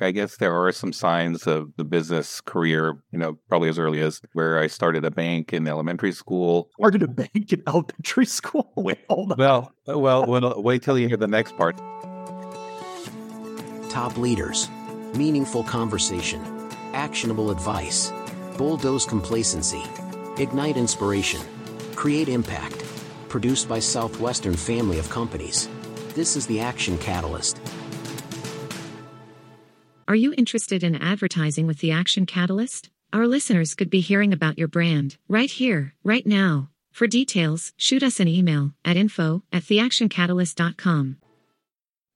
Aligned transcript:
I 0.00 0.12
guess 0.12 0.36
there 0.36 0.54
are 0.54 0.70
some 0.70 0.92
signs 0.92 1.46
of 1.46 1.72
the 1.76 1.84
business 1.84 2.40
career, 2.40 2.98
you 3.10 3.18
know, 3.18 3.38
probably 3.48 3.68
as 3.68 3.78
early 3.78 4.00
as 4.00 4.22
where 4.32 4.58
I 4.58 4.68
started 4.68 5.04
a 5.04 5.10
bank 5.10 5.52
in 5.52 5.66
elementary 5.66 6.12
school. 6.12 6.70
Started 6.78 7.02
a 7.02 7.08
bank 7.08 7.52
in 7.52 7.62
elementary 7.66 8.26
school? 8.26 8.70
Wait, 8.76 8.98
hold 9.08 9.32
on. 9.32 9.38
Well, 9.38 9.72
well, 9.86 10.24
well 10.26 10.62
wait 10.62 10.82
till 10.82 10.98
you 10.98 11.08
hear 11.08 11.16
the 11.16 11.26
next 11.26 11.56
part. 11.56 11.76
Top 13.90 14.16
leaders, 14.16 14.68
meaningful 15.16 15.64
conversation, 15.64 16.42
actionable 16.92 17.50
advice, 17.50 18.12
bulldoze 18.56 19.04
complacency, 19.04 19.82
ignite 20.38 20.76
inspiration, 20.76 21.40
create 21.96 22.28
impact. 22.28 22.84
Produced 23.28 23.68
by 23.68 23.78
Southwestern 23.78 24.54
Family 24.54 24.98
of 24.98 25.10
Companies. 25.10 25.68
This 26.14 26.34
is 26.34 26.46
the 26.46 26.60
Action 26.60 26.96
Catalyst. 26.98 27.60
Are 30.08 30.16
you 30.16 30.32
interested 30.38 30.82
in 30.82 30.96
advertising 30.96 31.66
with 31.66 31.80
the 31.80 31.92
Action 31.92 32.24
Catalyst? 32.24 32.88
Our 33.12 33.26
listeners 33.26 33.74
could 33.74 33.90
be 33.90 34.00
hearing 34.00 34.32
about 34.32 34.56
your 34.56 34.66
brand 34.66 35.18
right 35.28 35.50
here, 35.50 35.92
right 36.02 36.26
now. 36.26 36.70
For 36.90 37.06
details, 37.06 37.74
shoot 37.76 38.02
us 38.02 38.18
an 38.18 38.26
email 38.26 38.72
at 38.86 38.96
info 38.96 39.42
at 39.52 39.64
theactioncatalyst.com. 39.64 41.18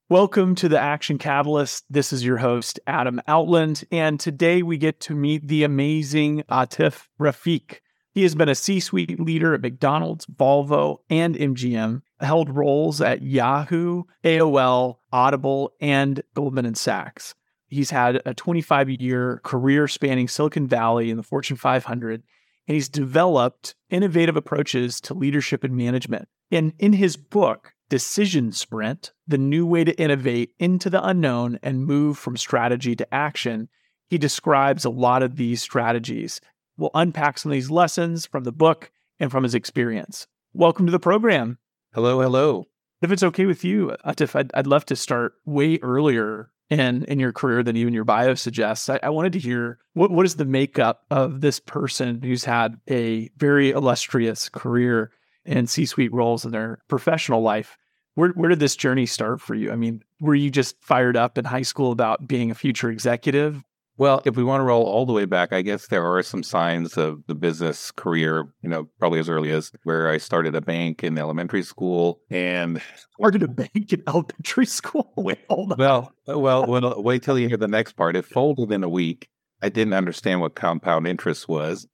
Welcome 0.09 0.55
to 0.55 0.71
the 0.71 0.81
Action 0.81 1.19
Catalyst. 1.19 1.85
This 1.91 2.15
is 2.15 2.25
your 2.25 2.39
host, 2.39 2.81
Adam 2.87 3.21
Outland, 3.29 3.85
and 3.93 4.19
today 4.19 4.63
we 4.63 4.79
get 4.79 4.99
to 5.01 5.15
meet 5.15 5.47
the 5.47 5.63
amazing 5.63 6.45
Atif 6.51 7.09
Rafiq. 7.21 7.81
He 8.15 8.23
has 8.23 8.35
been 8.35 8.49
a 8.49 8.55
C 8.55 8.81
suite 8.81 9.21
leader 9.21 9.53
at 9.53 9.61
McDonald's, 9.61 10.25
Volvo, 10.25 11.01
and 11.11 11.35
MGM, 11.35 12.01
held 12.21 12.49
roles 12.49 13.03
at 13.03 13.21
Yahoo, 13.21 14.05
AOL, 14.25 14.97
Audible, 15.13 15.75
and 15.79 16.23
Goldman 16.33 16.75
Sachs. 16.75 17.35
He's 17.73 17.91
had 17.91 18.21
a 18.27 18.35
25 18.35 18.91
year 18.91 19.41
career 19.45 19.89
spanning 19.89 20.29
Silicon 20.29 20.67
Valley 20.67 21.09
and 21.09 21.19
the 21.19 21.23
Fortune 21.23 21.57
500, 21.57 22.23
and 22.69 22.75
he's 22.75 22.91
developed 22.91 23.75
innovative 23.89 24.37
approaches 24.37 25.01
to 25.01 25.15
leadership 25.15 25.65
and 25.65 25.75
management. 25.75 26.29
And 26.51 26.75
in 26.79 26.93
his 26.93 27.17
book, 27.17 27.73
Decision 27.89 28.53
Sprint 28.53 29.13
The 29.27 29.39
New 29.39 29.65
Way 29.65 29.85
to 29.85 29.99
Innovate 29.99 30.53
into 30.59 30.91
the 30.91 31.03
Unknown 31.03 31.59
and 31.63 31.87
Move 31.87 32.19
from 32.19 32.37
Strategy 32.37 32.95
to 32.95 33.15
Action, 33.15 33.71
he 34.07 34.19
describes 34.19 34.85
a 34.85 34.91
lot 34.91 35.23
of 35.23 35.37
these 35.37 35.63
strategies. 35.63 36.43
We'll 36.77 36.91
unpack 36.93 37.39
some 37.39 37.53
of 37.53 37.55
these 37.55 37.71
lessons 37.71 38.27
from 38.27 38.45
the 38.45 38.53
book 38.53 38.91
and 39.19 39.31
from 39.31 39.45
his 39.45 39.55
experience. 39.55 40.27
Welcome 40.53 40.85
to 40.85 40.93
the 40.93 40.99
program. 40.99 41.57
Hello, 41.95 42.21
hello. 42.21 42.67
If 43.01 43.11
it's 43.11 43.23
okay 43.23 43.47
with 43.47 43.65
you, 43.65 43.97
Atif, 44.05 44.37
I'd, 44.37 44.51
I'd 44.53 44.67
love 44.67 44.85
to 44.87 44.95
start 44.95 45.33
way 45.47 45.79
earlier 45.79 46.51
in 46.73 47.05
in 47.05 47.19
your 47.19 47.33
career 47.33 47.63
than 47.63 47.77
even 47.77 47.93
your 47.93 48.05
bio 48.05 48.35
suggests. 48.35 48.89
I, 48.89 48.99
I, 49.03 49.11
wanted 49.11 49.35
to 49.35 49.39
hear 49.39 49.79
what 49.93 50.11
what 50.11 50.25
is 50.25 50.37
the 50.37 50.45
makeup 50.45 51.05
of 51.11 51.41
this 51.41 51.61
person 51.61 52.23
who's 52.23 52.45
had 52.45 52.81
a 52.89 53.29
very 53.37 53.71
illustrious 53.71 54.49
career 54.49 55.11
and 55.45 55.69
C 55.69 55.85
suite 55.85 56.13
roles 56.13 56.45
in 56.45 56.51
their 56.51 56.79
professional 56.89 57.43
life. 57.43 57.77
Where 58.15 58.31
where 58.31 58.49
did 58.49 58.61
this 58.61 58.77
journey 58.77 59.07
start 59.07 59.41
for 59.41 59.55
you? 59.55 59.71
I 59.71 59.77
mean, 59.77 60.03
were 60.21 60.35
you 60.35 60.51
just 60.51 60.77
fired 60.83 61.17
up 61.17 61.37
in 61.37 61.45
high 61.45 61.63
school 61.63 61.93
about 61.93 62.27
being 62.27 62.51
a 62.51 62.55
future 62.55 62.91
executive? 62.91 63.63
Well, 63.99 64.23
if 64.25 64.37
we 64.37 64.45
want 64.45 64.61
to 64.61 64.65
roll 64.65 64.85
all 64.85 65.05
the 65.05 65.13
way 65.13 65.27
back, 65.27 65.53
I 65.53 65.61
guess 65.61 65.89
there 65.89 66.07
are 66.07 66.23
some 66.23 66.43
signs 66.43 66.97
of 66.97 67.23
the 67.27 67.35
business 67.35 67.91
career, 67.91 68.49
you 68.63 68.71
know, 68.71 68.89
probably 68.99 69.21
as 69.21 69.29
early 69.29 69.51
as 69.51 69.71
where 69.85 70.09
I 70.09 70.17
started 70.17 70.55
a 70.55 70.63
bank 70.63 71.05
in 71.05 71.19
elementary 71.19 71.63
school 71.63 72.21
and 72.31 72.81
started 73.15 73.43
a 73.43 73.49
bank 73.49 73.93
in 73.93 74.03
elementary 74.07 74.67
school. 74.67 75.13
Wait, 75.17 75.41
hold 75.49 75.73
on. 75.73 75.79
Well, 75.79 76.13
well, 76.27 76.67
well, 76.67 77.03
wait 77.03 77.23
till 77.23 77.39
you 77.39 77.49
hear 77.49 77.59
the 77.59 77.69
next 77.69 77.93
part. 77.93 78.17
It 78.17 78.25
folded 78.25 78.73
in 78.73 78.83
a 78.83 78.89
week. 78.89 79.29
I 79.61 79.69
didn't 79.69 79.95
understand 79.95 80.41
what 80.41 80.55
compound 80.55 81.07
interest 81.07 81.49
was. 81.49 81.87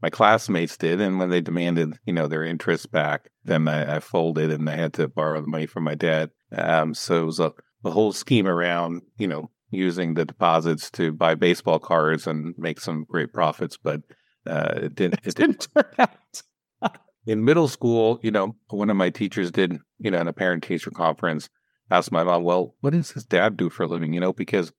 My 0.00 0.10
classmates 0.10 0.76
did, 0.76 1.00
and 1.00 1.18
when 1.18 1.30
they 1.30 1.40
demanded, 1.40 1.98
you 2.04 2.12
know, 2.12 2.28
their 2.28 2.44
interest 2.44 2.92
back, 2.92 3.30
then 3.44 3.66
I, 3.66 3.96
I 3.96 4.00
folded 4.00 4.52
and 4.52 4.68
I 4.70 4.76
had 4.76 4.92
to 4.94 5.08
borrow 5.08 5.40
the 5.40 5.48
money 5.48 5.66
from 5.66 5.82
my 5.82 5.96
dad. 5.96 6.30
Um, 6.56 6.94
so 6.94 7.22
it 7.22 7.26
was 7.26 7.40
a, 7.40 7.52
a 7.84 7.90
whole 7.90 8.12
scheme 8.12 8.46
around, 8.46 9.02
you 9.16 9.26
know, 9.26 9.50
using 9.70 10.14
the 10.14 10.24
deposits 10.24 10.90
to 10.92 11.12
buy 11.12 11.34
baseball 11.34 11.78
cards 11.78 12.26
and 12.26 12.54
make 12.56 12.80
some 12.80 13.04
great 13.08 13.32
profits, 13.32 13.76
but 13.76 14.02
uh, 14.46 14.74
it 14.76 14.94
didn't. 14.94 15.20
It 15.24 15.34
didn't 15.34 15.66
turn 15.74 15.84
out. 15.98 16.42
In 17.26 17.44
middle 17.44 17.68
school, 17.68 18.18
you 18.22 18.30
know, 18.30 18.56
one 18.70 18.88
of 18.88 18.96
my 18.96 19.10
teachers 19.10 19.50
did, 19.50 19.78
you 19.98 20.10
know, 20.10 20.18
in 20.18 20.28
a 20.28 20.32
parent 20.32 20.62
teacher 20.62 20.90
conference, 20.90 21.50
asked 21.90 22.10
my 22.10 22.24
mom, 22.24 22.42
"Well, 22.42 22.74
what 22.80 22.94
does 22.94 23.10
his 23.10 23.24
dad 23.24 23.58
do 23.58 23.68
for 23.68 23.82
a 23.82 23.86
living?" 23.86 24.14
You 24.14 24.20
know, 24.20 24.32
because 24.32 24.72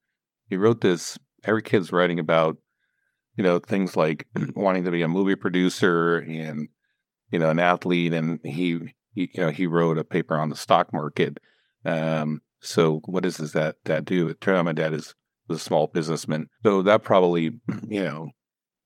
he 0.49 0.57
wrote 0.57 0.81
this. 0.81 1.19
Every 1.43 1.61
kid's 1.61 1.91
writing 1.91 2.17
about, 2.19 2.57
you 3.37 3.43
know, 3.43 3.59
things 3.59 3.95
like 3.95 4.25
wanting 4.55 4.83
to 4.85 4.91
be 4.91 5.03
a 5.03 5.07
movie 5.07 5.35
producer 5.35 6.17
and, 6.17 6.67
you 7.31 7.37
know, 7.37 7.51
an 7.51 7.59
athlete, 7.59 8.13
and 8.13 8.39
he, 8.43 8.79
he 9.13 9.29
you 9.33 9.43
know, 9.43 9.51
he 9.51 9.67
wrote 9.67 9.99
a 9.99 10.03
paper 10.03 10.35
on 10.35 10.49
the 10.49 10.55
stock 10.55 10.91
market. 10.91 11.37
Um, 11.85 12.41
so 12.61 13.01
what 13.05 13.23
does 13.23 13.37
his 13.37 13.53
that 13.53 13.75
dad 13.85 14.05
do? 14.05 14.27
It 14.27 14.41
turned 14.41 14.57
out 14.57 14.65
my 14.65 14.73
dad 14.73 14.93
is 14.93 15.15
was 15.49 15.59
a 15.59 15.63
small 15.63 15.87
businessman. 15.87 16.47
So 16.63 16.81
that 16.83 17.03
probably, 17.03 17.59
you 17.87 18.03
know, 18.03 18.29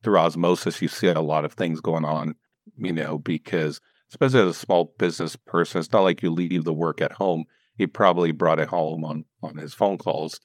through 0.03 0.17
osmosis, 0.17 0.81
you 0.81 0.88
see 0.88 1.07
a 1.07 1.22
lot 1.22 1.45
of 1.45 1.53
things 1.53 1.81
going 1.81 2.06
on, 2.06 2.35
you 2.78 2.94
know, 2.94 3.19
because 3.19 3.79
especially 4.09 4.41
as 4.41 4.47
a 4.47 4.53
small 4.53 4.94
business 4.97 5.35
person, 5.35 5.79
it's 5.79 5.91
not 5.91 6.01
like 6.01 6.23
you 6.23 6.31
leave 6.31 6.63
the 6.63 6.73
work 6.73 7.01
at 7.01 7.11
home. 7.11 7.45
He 7.78 7.88
probably 7.88 8.31
brought 8.31 8.59
it 8.59 8.69
home 8.69 9.03
on, 9.03 9.25
on 9.41 9.57
his 9.57 9.73
phone 9.73 9.97
calls. 9.97 10.40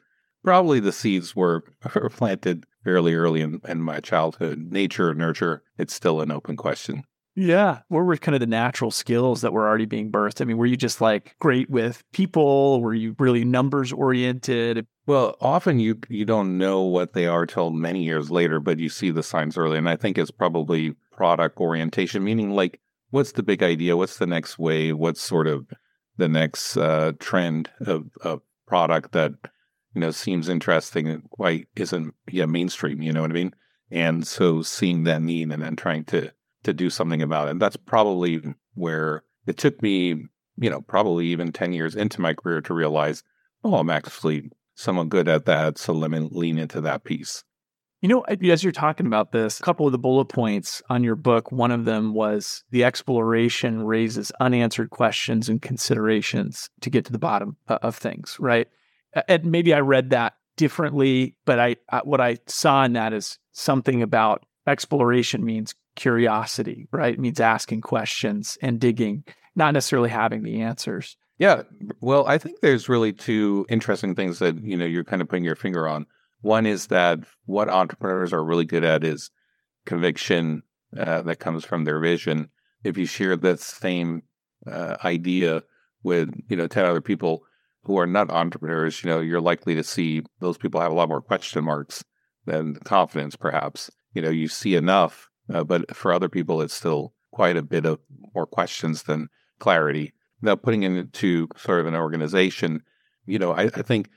Probably 0.44 0.80
the 0.80 0.92
seeds 0.92 1.34
were, 1.36 1.64
were 1.94 2.10
planted 2.10 2.64
fairly 2.84 3.14
early 3.14 3.40
in, 3.40 3.60
in 3.66 3.82
my 3.82 4.00
childhood. 4.00 4.58
Nature, 4.70 5.14
nurture, 5.14 5.62
it's 5.76 5.94
still 5.94 6.20
an 6.20 6.30
open 6.30 6.56
question. 6.56 7.04
Yeah. 7.38 7.82
What 7.86 8.00
were 8.00 8.16
kind 8.16 8.34
of 8.34 8.40
the 8.40 8.46
natural 8.46 8.90
skills 8.90 9.42
that 9.42 9.52
were 9.52 9.68
already 9.68 9.84
being 9.84 10.10
birthed? 10.10 10.40
I 10.40 10.44
mean, 10.44 10.56
were 10.56 10.66
you 10.66 10.76
just 10.76 11.00
like 11.00 11.36
great 11.38 11.70
with 11.70 12.02
people? 12.12 12.80
Were 12.80 12.94
you 12.94 13.14
really 13.16 13.44
numbers 13.44 13.92
oriented? 13.92 14.84
Well, 15.06 15.36
often 15.40 15.78
you 15.78 16.00
you 16.08 16.24
don't 16.24 16.58
know 16.58 16.82
what 16.82 17.12
they 17.12 17.26
are 17.26 17.46
till 17.46 17.70
many 17.70 18.02
years 18.02 18.28
later, 18.28 18.58
but 18.58 18.80
you 18.80 18.88
see 18.88 19.12
the 19.12 19.22
signs 19.22 19.56
early. 19.56 19.78
And 19.78 19.88
I 19.88 19.94
think 19.94 20.18
it's 20.18 20.32
probably 20.32 20.96
product 21.12 21.60
orientation, 21.60 22.24
meaning 22.24 22.50
like 22.50 22.80
what's 23.10 23.30
the 23.30 23.44
big 23.44 23.62
idea? 23.62 23.96
What's 23.96 24.18
the 24.18 24.26
next 24.26 24.58
way? 24.58 24.92
What's 24.92 25.22
sort 25.22 25.46
of 25.46 25.68
the 26.16 26.28
next 26.28 26.76
uh, 26.76 27.12
trend 27.20 27.70
of, 27.86 28.06
of 28.22 28.40
product 28.66 29.12
that 29.12 29.30
you 29.94 30.00
know 30.00 30.10
seems 30.10 30.48
interesting 30.48 31.06
and 31.06 31.30
quite 31.30 31.68
isn't 31.76 32.14
yeah 32.28 32.46
mainstream? 32.46 33.00
You 33.00 33.12
know 33.12 33.20
what 33.20 33.30
I 33.30 33.34
mean? 33.34 33.54
And 33.92 34.26
so 34.26 34.62
seeing 34.62 35.04
that 35.04 35.22
need 35.22 35.52
and 35.52 35.62
then 35.62 35.76
trying 35.76 36.04
to 36.06 36.32
to 36.68 36.74
do 36.74 36.90
something 36.90 37.22
about 37.22 37.48
it. 37.48 37.52
And 37.52 37.62
that's 37.62 37.76
probably 37.76 38.42
where 38.74 39.22
it 39.46 39.56
took 39.56 39.80
me, 39.82 40.26
you 40.58 40.70
know, 40.70 40.82
probably 40.82 41.26
even 41.26 41.50
10 41.50 41.72
years 41.72 41.96
into 41.96 42.20
my 42.20 42.34
career 42.34 42.60
to 42.60 42.74
realize, 42.74 43.24
oh, 43.64 43.76
I'm 43.76 43.90
actually 43.90 44.50
somewhat 44.74 45.08
good 45.08 45.28
at 45.28 45.46
that. 45.46 45.78
So 45.78 45.92
let 45.92 46.10
me 46.10 46.28
lean 46.30 46.58
into 46.58 46.80
that 46.82 47.04
piece. 47.04 47.42
You 48.00 48.08
know, 48.08 48.20
as 48.20 48.62
you're 48.62 48.72
talking 48.72 49.06
about 49.06 49.32
this, 49.32 49.58
a 49.58 49.62
couple 49.62 49.86
of 49.86 49.92
the 49.92 49.98
bullet 49.98 50.26
points 50.26 50.82
on 50.88 51.02
your 51.02 51.16
book, 51.16 51.50
one 51.50 51.72
of 51.72 51.84
them 51.84 52.14
was 52.14 52.62
the 52.70 52.84
exploration 52.84 53.82
raises 53.82 54.30
unanswered 54.38 54.90
questions 54.90 55.48
and 55.48 55.60
considerations 55.60 56.70
to 56.82 56.90
get 56.90 57.06
to 57.06 57.12
the 57.12 57.18
bottom 57.18 57.56
uh, 57.66 57.78
of 57.82 57.96
things, 57.96 58.36
right? 58.38 58.68
And 59.26 59.46
maybe 59.46 59.74
I 59.74 59.80
read 59.80 60.10
that 60.10 60.34
differently, 60.56 61.34
but 61.44 61.58
I, 61.58 61.76
what 62.04 62.20
I 62.20 62.38
saw 62.46 62.84
in 62.84 62.92
that 62.92 63.12
is 63.12 63.38
something 63.52 64.00
about 64.02 64.44
exploration 64.68 65.44
means 65.44 65.74
curiosity, 65.98 66.88
right? 66.92 67.14
It 67.14 67.20
means 67.20 67.40
asking 67.40 67.82
questions 67.82 68.56
and 68.62 68.80
digging, 68.80 69.24
not 69.56 69.74
necessarily 69.74 70.08
having 70.08 70.42
the 70.42 70.62
answers. 70.62 71.16
Yeah. 71.38 71.62
Well, 72.00 72.26
I 72.26 72.38
think 72.38 72.60
there's 72.60 72.88
really 72.88 73.12
two 73.12 73.66
interesting 73.68 74.14
things 74.14 74.38
that, 74.38 74.62
you 74.62 74.76
know, 74.76 74.86
you're 74.86 75.04
kind 75.04 75.20
of 75.20 75.28
putting 75.28 75.44
your 75.44 75.56
finger 75.56 75.86
on. 75.86 76.06
One 76.40 76.66
is 76.66 76.86
that 76.86 77.20
what 77.46 77.68
entrepreneurs 77.68 78.32
are 78.32 78.44
really 78.44 78.64
good 78.64 78.84
at 78.84 79.04
is 79.04 79.30
conviction 79.86 80.62
uh, 80.96 81.22
that 81.22 81.40
comes 81.40 81.64
from 81.64 81.84
their 81.84 82.00
vision. 82.00 82.48
If 82.84 82.96
you 82.96 83.06
share 83.06 83.36
that 83.36 83.60
same 83.60 84.22
uh, 84.70 84.96
idea 85.04 85.62
with, 86.02 86.30
you 86.48 86.56
know, 86.56 86.68
10 86.68 86.84
other 86.84 87.00
people 87.00 87.42
who 87.82 87.98
are 87.98 88.06
not 88.06 88.30
entrepreneurs, 88.30 89.02
you 89.02 89.10
know, 89.10 89.20
you're 89.20 89.40
likely 89.40 89.74
to 89.74 89.82
see 89.82 90.22
those 90.40 90.58
people 90.58 90.80
have 90.80 90.92
a 90.92 90.94
lot 90.94 91.08
more 91.08 91.20
question 91.20 91.64
marks 91.64 92.04
than 92.46 92.76
confidence, 92.84 93.34
perhaps. 93.34 93.90
You 94.12 94.22
know, 94.22 94.30
you 94.30 94.48
see 94.48 94.74
enough 94.74 95.27
uh, 95.52 95.64
but 95.64 95.94
for 95.96 96.12
other 96.12 96.28
people, 96.28 96.60
it's 96.60 96.74
still 96.74 97.14
quite 97.32 97.56
a 97.56 97.62
bit 97.62 97.86
of 97.86 97.98
more 98.34 98.46
questions 98.46 99.04
than 99.04 99.28
clarity. 99.58 100.12
Now, 100.40 100.56
putting 100.56 100.82
it 100.82 100.92
into 100.92 101.48
sort 101.56 101.80
of 101.80 101.86
an 101.86 101.94
organization, 101.94 102.82
you 103.26 103.38
know, 103.38 103.52
I, 103.52 103.64
I 103.64 103.82
think 103.82 104.08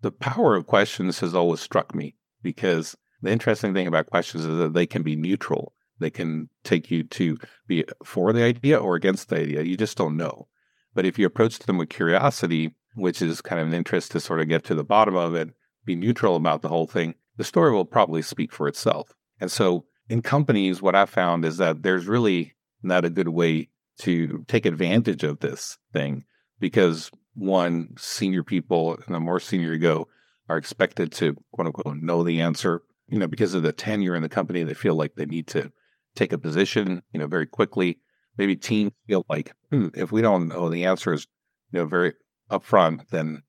the 0.00 0.10
power 0.10 0.56
of 0.56 0.66
questions 0.66 1.20
has 1.20 1.34
always 1.34 1.60
struck 1.60 1.94
me 1.94 2.16
because 2.42 2.96
the 3.22 3.30
interesting 3.30 3.74
thing 3.74 3.86
about 3.86 4.06
questions 4.06 4.44
is 4.44 4.58
that 4.58 4.74
they 4.74 4.86
can 4.86 5.02
be 5.02 5.16
neutral. 5.16 5.74
They 5.98 6.10
can 6.10 6.48
take 6.64 6.90
you 6.90 7.02
to 7.04 7.38
be 7.66 7.84
for 8.04 8.32
the 8.32 8.42
idea 8.42 8.78
or 8.78 8.94
against 8.94 9.28
the 9.28 9.40
idea. 9.40 9.62
You 9.62 9.76
just 9.76 9.96
don't 9.96 10.16
know. 10.16 10.48
But 10.94 11.06
if 11.06 11.18
you 11.18 11.26
approach 11.26 11.58
them 11.58 11.78
with 11.78 11.88
curiosity, 11.88 12.74
which 12.94 13.20
is 13.20 13.40
kind 13.40 13.60
of 13.60 13.68
an 13.68 13.74
interest 13.74 14.12
to 14.12 14.20
sort 14.20 14.40
of 14.40 14.48
get 14.48 14.64
to 14.64 14.74
the 14.74 14.84
bottom 14.84 15.16
of 15.16 15.34
it, 15.34 15.50
be 15.84 15.94
neutral 15.94 16.36
about 16.36 16.62
the 16.62 16.68
whole 16.68 16.86
thing, 16.86 17.14
the 17.36 17.44
story 17.44 17.72
will 17.72 17.84
probably 17.84 18.22
speak 18.22 18.52
for 18.52 18.66
itself. 18.66 19.12
And 19.40 19.52
so 19.52 19.84
in 20.08 20.22
companies, 20.22 20.80
what 20.80 20.94
I 20.94 21.06
found 21.06 21.44
is 21.44 21.56
that 21.58 21.82
there's 21.82 22.06
really 22.06 22.54
not 22.82 23.04
a 23.04 23.10
good 23.10 23.28
way 23.28 23.68
to 23.98 24.44
take 24.46 24.66
advantage 24.66 25.24
of 25.24 25.40
this 25.40 25.78
thing 25.92 26.24
because 26.60 27.10
one, 27.34 27.94
senior 27.98 28.42
people, 28.42 28.98
and 29.06 29.14
the 29.14 29.20
more 29.20 29.40
senior 29.40 29.72
you 29.72 29.78
go, 29.78 30.08
are 30.48 30.56
expected 30.56 31.12
to 31.12 31.36
quote 31.52 31.66
unquote 31.66 31.96
know 31.96 32.22
the 32.22 32.40
answer. 32.40 32.82
You 33.08 33.18
know, 33.18 33.28
because 33.28 33.54
of 33.54 33.62
the 33.62 33.72
tenure 33.72 34.16
in 34.16 34.22
the 34.22 34.28
company, 34.28 34.64
they 34.64 34.74
feel 34.74 34.94
like 34.94 35.14
they 35.14 35.26
need 35.26 35.46
to 35.48 35.70
take 36.16 36.32
a 36.32 36.38
position, 36.38 37.02
you 37.12 37.20
know, 37.20 37.26
very 37.26 37.46
quickly. 37.46 37.98
Maybe 38.36 38.56
teams 38.56 38.92
feel 39.06 39.24
like, 39.28 39.52
hmm, 39.70 39.88
if 39.94 40.12
we 40.12 40.22
don't 40.22 40.48
know 40.48 40.68
the 40.68 40.84
answers, 40.84 41.26
you 41.70 41.78
know, 41.78 41.86
very 41.86 42.14
upfront, 42.50 43.08
then, 43.08 43.42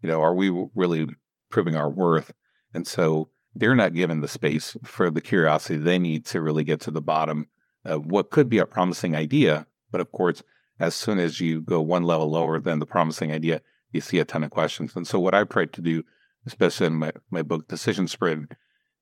you 0.00 0.08
know, 0.08 0.22
are 0.22 0.34
we 0.34 0.50
really 0.74 1.08
proving 1.50 1.76
our 1.76 1.90
worth? 1.90 2.32
And 2.74 2.86
so 2.86 3.28
they're 3.54 3.74
not 3.74 3.94
given 3.94 4.20
the 4.20 4.28
space 4.28 4.76
for 4.84 5.10
the 5.10 5.20
curiosity 5.20 5.76
they 5.76 5.98
need 5.98 6.24
to 6.26 6.40
really 6.40 6.64
get 6.64 6.80
to 6.80 6.90
the 6.90 7.02
bottom 7.02 7.48
of 7.84 8.06
what 8.06 8.30
could 8.30 8.48
be 8.48 8.58
a 8.58 8.66
promising 8.66 9.14
idea. 9.14 9.66
But 9.90 10.00
of 10.00 10.12
course, 10.12 10.42
as 10.80 10.94
soon 10.94 11.18
as 11.18 11.40
you 11.40 11.60
go 11.60 11.80
one 11.80 12.02
level 12.02 12.30
lower 12.30 12.58
than 12.60 12.78
the 12.78 12.86
promising 12.86 13.32
idea, 13.32 13.60
you 13.92 14.00
see 14.00 14.18
a 14.18 14.24
ton 14.24 14.44
of 14.44 14.50
questions. 14.50 14.96
And 14.96 15.06
so 15.06 15.20
what 15.20 15.34
I've 15.34 15.48
tried 15.48 15.72
to 15.74 15.82
do, 15.82 16.02
especially 16.46 16.86
in 16.86 16.94
my, 16.94 17.12
my 17.30 17.42
book, 17.42 17.68
Decision 17.68 18.08
Sprint, 18.08 18.52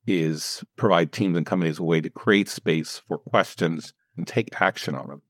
is 0.06 0.64
provide 0.76 1.12
teams 1.12 1.36
and 1.36 1.46
companies 1.46 1.78
a 1.78 1.84
way 1.84 2.00
to 2.00 2.10
create 2.10 2.48
space 2.48 3.02
for 3.06 3.18
questions 3.18 3.92
and 4.16 4.26
take 4.26 4.60
action 4.60 4.94
on 4.94 5.08
them. 5.08 5.22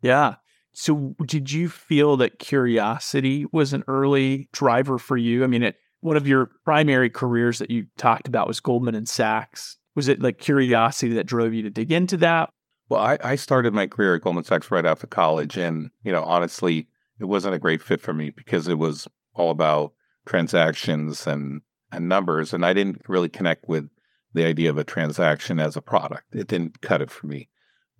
Yeah. 0.00 0.36
So 0.72 1.14
did 1.24 1.52
you 1.52 1.68
feel 1.68 2.16
that 2.16 2.38
curiosity 2.38 3.46
was 3.52 3.72
an 3.72 3.84
early 3.86 4.48
driver 4.52 4.98
for 4.98 5.16
you? 5.16 5.44
I 5.44 5.46
mean, 5.46 5.62
it, 5.62 5.76
one 6.04 6.18
of 6.18 6.28
your 6.28 6.50
primary 6.66 7.08
careers 7.08 7.58
that 7.58 7.70
you 7.70 7.86
talked 7.96 8.28
about 8.28 8.46
was 8.46 8.60
Goldman 8.60 8.94
and 8.94 9.08
Sachs. 9.08 9.78
Was 9.94 10.06
it 10.06 10.20
like 10.20 10.38
curiosity 10.38 11.14
that 11.14 11.24
drove 11.24 11.54
you 11.54 11.62
to 11.62 11.70
dig 11.70 11.90
into 11.90 12.18
that? 12.18 12.50
Well, 12.90 13.00
I, 13.00 13.16
I 13.24 13.36
started 13.36 13.72
my 13.72 13.86
career 13.86 14.14
at 14.14 14.20
Goldman 14.20 14.44
Sachs 14.44 14.70
right 14.70 14.84
after 14.84 15.06
college. 15.06 15.56
And, 15.56 15.90
you 16.02 16.12
know, 16.12 16.22
honestly, 16.22 16.88
it 17.18 17.24
wasn't 17.24 17.54
a 17.54 17.58
great 17.58 17.80
fit 17.80 18.02
for 18.02 18.12
me 18.12 18.28
because 18.28 18.68
it 18.68 18.74
was 18.74 19.08
all 19.32 19.50
about 19.50 19.94
transactions 20.26 21.26
and, 21.26 21.62
and 21.90 22.06
numbers. 22.06 22.52
And 22.52 22.66
I 22.66 22.74
didn't 22.74 23.00
really 23.08 23.30
connect 23.30 23.66
with 23.66 23.88
the 24.34 24.44
idea 24.44 24.68
of 24.68 24.76
a 24.76 24.84
transaction 24.84 25.58
as 25.58 25.74
a 25.74 25.80
product. 25.80 26.34
It 26.34 26.48
didn't 26.48 26.82
cut 26.82 27.00
it 27.00 27.10
for 27.10 27.26
me. 27.26 27.48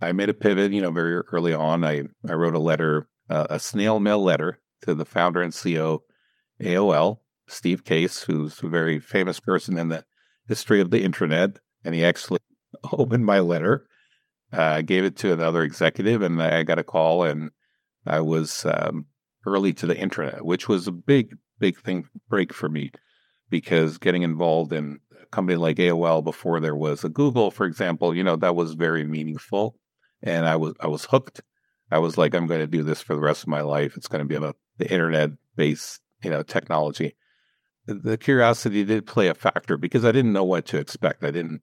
I 0.02 0.12
made 0.12 0.28
a 0.28 0.34
pivot, 0.34 0.72
you 0.72 0.82
know, 0.82 0.90
very 0.90 1.22
early 1.32 1.54
on. 1.54 1.82
I, 1.84 2.02
I 2.28 2.34
wrote 2.34 2.54
a 2.54 2.58
letter, 2.58 3.08
uh, 3.30 3.46
a 3.48 3.58
snail 3.58 3.98
mail 3.98 4.22
letter 4.22 4.60
to 4.82 4.94
the 4.94 5.06
founder 5.06 5.40
and 5.40 5.54
CEO 5.54 6.00
AOL, 6.60 7.20
Steve 7.46 7.84
Case, 7.84 8.22
who's 8.22 8.62
a 8.62 8.68
very 8.68 8.98
famous 8.98 9.40
person 9.40 9.76
in 9.78 9.88
the 9.88 10.04
history 10.48 10.80
of 10.80 10.90
the 10.90 11.02
internet. 11.02 11.58
And 11.84 11.94
he 11.94 12.04
actually 12.04 12.40
opened 12.92 13.26
my 13.26 13.40
letter, 13.40 13.86
uh, 14.52 14.82
gave 14.82 15.04
it 15.04 15.16
to 15.16 15.32
another 15.32 15.62
executive, 15.62 16.22
and 16.22 16.42
I 16.42 16.62
got 16.62 16.78
a 16.78 16.84
call. 16.84 17.24
And 17.24 17.50
I 18.06 18.20
was 18.20 18.64
um, 18.66 19.06
early 19.46 19.72
to 19.74 19.86
the 19.86 19.98
internet, 19.98 20.44
which 20.44 20.68
was 20.68 20.86
a 20.86 20.92
big, 20.92 21.36
big 21.58 21.78
thing 21.78 22.08
break 22.28 22.52
for 22.52 22.68
me 22.68 22.90
because 23.50 23.98
getting 23.98 24.22
involved 24.22 24.72
in 24.72 25.00
a 25.22 25.26
company 25.26 25.56
like 25.56 25.76
AOL 25.76 26.24
before 26.24 26.60
there 26.60 26.76
was 26.76 27.04
a 27.04 27.08
Google, 27.08 27.50
for 27.50 27.66
example, 27.66 28.14
you 28.14 28.24
know, 28.24 28.36
that 28.36 28.56
was 28.56 28.74
very 28.74 29.04
meaningful. 29.04 29.76
And 30.22 30.46
I 30.46 30.56
was 30.56 30.74
I 30.80 30.86
was 30.86 31.04
hooked. 31.04 31.42
I 31.90 31.98
was 31.98 32.16
like, 32.16 32.34
I'm 32.34 32.46
going 32.46 32.60
to 32.60 32.66
do 32.66 32.82
this 32.82 33.02
for 33.02 33.14
the 33.14 33.20
rest 33.20 33.42
of 33.42 33.48
my 33.48 33.60
life. 33.60 33.96
It's 33.96 34.08
going 34.08 34.22
to 34.22 34.28
be 34.28 34.34
about 34.34 34.56
the 34.78 34.90
internet 34.90 35.30
based, 35.54 36.00
you 36.22 36.30
know, 36.30 36.42
technology 36.42 37.14
the 37.86 38.16
curiosity 38.16 38.84
did 38.84 39.06
play 39.06 39.28
a 39.28 39.34
factor 39.34 39.76
because 39.76 40.04
I 40.04 40.12
didn't 40.12 40.32
know 40.32 40.44
what 40.44 40.66
to 40.66 40.78
expect. 40.78 41.24
I 41.24 41.30
didn't 41.30 41.60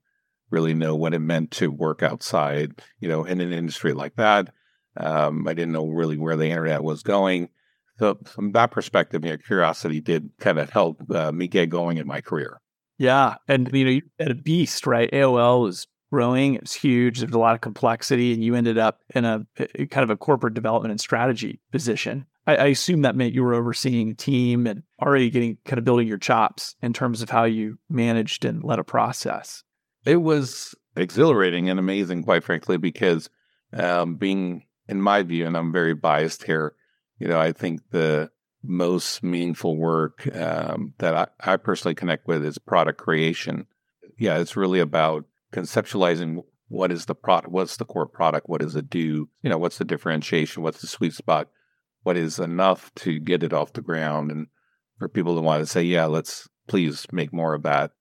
really 0.50 0.73
know 0.73 0.95
what 0.95 1.13
it 1.13 1.19
meant 1.19 1.51
to 1.51 1.71
work 1.71 2.03
outside, 2.03 2.81
you 3.00 3.07
know, 3.07 3.23
in 3.23 3.41
an 3.41 3.53
industry 3.53 3.94
like 3.94 4.15
that. 4.18 4.53
Um, 4.97 5.47
I 5.47 5.53
didn't 5.53 5.71
know 5.71 5.88
really 5.88 6.18
where 6.18 6.35
the 6.35 6.50
internet 6.50 6.83
was 6.83 7.01
going. 7.01 7.50
So 7.97 8.18
from 8.25 8.51
that 8.53 8.71
perspective, 8.71 9.23
you 9.23 9.31
know, 9.31 9.38
curiosity 9.38 10.01
did 10.01 10.29
kind 10.39 10.59
of 10.59 10.69
help 10.69 11.01
uh, 11.13 11.31
me 11.31 11.47
get 11.47 11.69
going 11.69 11.97
in 11.97 12.07
my 12.07 12.21
career. 12.21 12.59
Yeah, 12.97 13.35
and 13.47 13.71
you 13.73 13.85
know, 13.85 14.01
had 14.19 14.31
a 14.31 14.35
beast, 14.35 14.85
right? 14.85 15.09
AOL 15.12 15.63
was 15.63 15.88
growing; 16.12 16.56
it's 16.56 16.75
huge. 16.75 17.19
There's 17.19 17.31
a 17.31 17.39
lot 17.39 17.56
of 17.56 17.62
complexity, 17.62 18.33
and 18.33 18.44
you 18.44 18.53
ended 18.56 18.77
up 18.77 19.00
in 19.15 19.25
a, 19.25 19.45
a 19.75 19.85
kind 19.88 20.03
of 20.03 20.09
a 20.09 20.18
corporate 20.18 20.53
development 20.53 20.91
and 20.91 21.01
strategy 21.01 21.59
position. 21.71 22.25
I, 22.47 22.55
I, 22.55 22.65
assume 22.67 23.03
that 23.03 23.15
meant 23.15 23.33
you 23.33 23.43
were 23.43 23.53
overseeing 23.53 24.11
a 24.11 24.15
team 24.15 24.65
and 24.67 24.83
already 25.01 25.29
getting 25.29 25.57
kind 25.65 25.77
of 25.77 25.85
building 25.85 26.07
your 26.07 26.17
chops 26.17 26.75
in 26.81 26.93
terms 26.93 27.21
of 27.21 27.29
how 27.29 27.43
you 27.43 27.77
managed 27.89 28.45
and 28.45 28.63
led 28.63 28.79
a 28.79 28.83
process. 28.83 29.63
It 30.05 30.17
was 30.17 30.73
exhilarating 30.95 31.69
and 31.69 31.79
amazing, 31.79 32.23
quite 32.23 32.43
frankly, 32.43 32.77
because 32.77 33.29
um, 33.73 34.15
being, 34.15 34.65
in 34.88 35.01
my 35.01 35.23
view, 35.23 35.45
and 35.45 35.55
I'm 35.55 35.71
very 35.71 35.93
biased 35.93 36.43
here, 36.43 36.73
you 37.19 37.27
know, 37.27 37.39
I 37.39 37.51
think 37.51 37.81
the 37.91 38.31
most 38.63 39.23
meaningful 39.23 39.77
work 39.77 40.27
um, 40.35 40.94
that 40.97 41.15
I, 41.15 41.53
I 41.53 41.57
personally 41.57 41.95
connect 41.95 42.27
with 42.27 42.44
is 42.44 42.57
product 42.57 42.99
creation. 42.99 43.67
Yeah, 44.17 44.37
it's 44.37 44.55
really 44.55 44.79
about 44.79 45.25
conceptualizing 45.53 46.44
what 46.67 46.91
is 46.91 47.05
the 47.05 47.15
product, 47.15 47.51
what's 47.51 47.77
the 47.77 47.85
core 47.85 48.07
product, 48.07 48.47
what 48.47 48.61
does 48.61 48.75
it 48.75 48.89
do, 48.89 49.29
you 49.41 49.49
know, 49.49 49.57
what's 49.57 49.77
the 49.77 49.85
differentiation, 49.85 50.63
what's 50.63 50.81
the 50.81 50.87
sweet 50.87 51.13
spot 51.13 51.49
what 52.03 52.18
is 52.18 52.39
enough 52.39 52.94
to 52.95 53.19
get 53.19 53.44
it 53.44 53.53
off 53.53 53.74
the 53.74 53.81
ground 53.81 54.31
and 54.31 54.48
for 54.98 55.07
people 55.07 55.36
to 55.36 55.42
want 55.42 55.62
to 55.62 55.65
say, 55.65 55.81
yeah, 55.81 56.06
let's 56.06 56.48
please 56.68 57.06
make 57.12 57.33
more 57.33 57.53
of 57.53 57.63
that. 57.63 57.92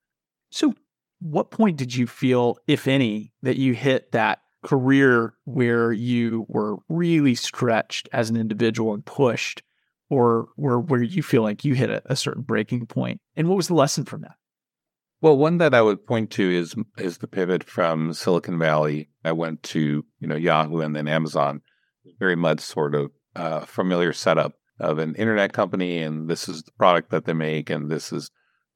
So, 0.51 0.73
what 1.19 1.51
point 1.51 1.77
did 1.77 1.95
you 1.95 2.07
feel, 2.07 2.57
if 2.67 2.87
any, 2.87 3.31
that 3.43 3.57
you 3.57 3.73
hit 3.73 4.11
that 4.11 4.39
career 4.63 5.33
where 5.45 5.91
you 5.91 6.45
were 6.47 6.77
really 6.89 7.35
stretched 7.35 8.09
as 8.11 8.29
an 8.29 8.37
individual 8.37 8.93
and 8.93 9.05
pushed, 9.05 9.61
or 10.09 10.49
where, 10.55 10.79
where 10.79 11.01
you 11.01 11.23
feel 11.23 11.41
like 11.41 11.63
you 11.63 11.73
hit 11.73 11.89
a, 11.89 12.01
a 12.05 12.15
certain 12.15 12.43
breaking 12.43 12.85
point? 12.87 13.19
And 13.35 13.47
what 13.47 13.55
was 13.55 13.67
the 13.67 13.75
lesson 13.75 14.05
from 14.05 14.21
that? 14.21 14.35
Well, 15.21 15.37
one 15.37 15.59
that 15.59 15.75
I 15.75 15.83
would 15.83 16.05
point 16.07 16.31
to 16.31 16.51
is 16.51 16.75
is 16.97 17.19
the 17.19 17.27
pivot 17.27 17.63
from 17.63 18.13
Silicon 18.13 18.57
Valley. 18.57 19.09
I 19.23 19.31
went 19.33 19.61
to 19.63 20.03
you 20.19 20.27
know 20.27 20.35
Yahoo 20.35 20.79
and 20.79 20.95
then 20.95 21.07
Amazon. 21.07 21.61
Very 22.19 22.35
much 22.35 22.59
sort 22.59 22.95
of 22.95 23.11
uh, 23.35 23.61
familiar 23.61 24.13
setup 24.13 24.53
of 24.79 24.97
an 24.99 25.15
internet 25.15 25.53
company, 25.53 25.99
and 25.99 26.29
this 26.29 26.49
is 26.49 26.63
the 26.63 26.71
product 26.71 27.11
that 27.11 27.25
they 27.25 27.33
make, 27.33 27.69
and 27.69 27.89
this 27.89 28.11
is 28.11 28.31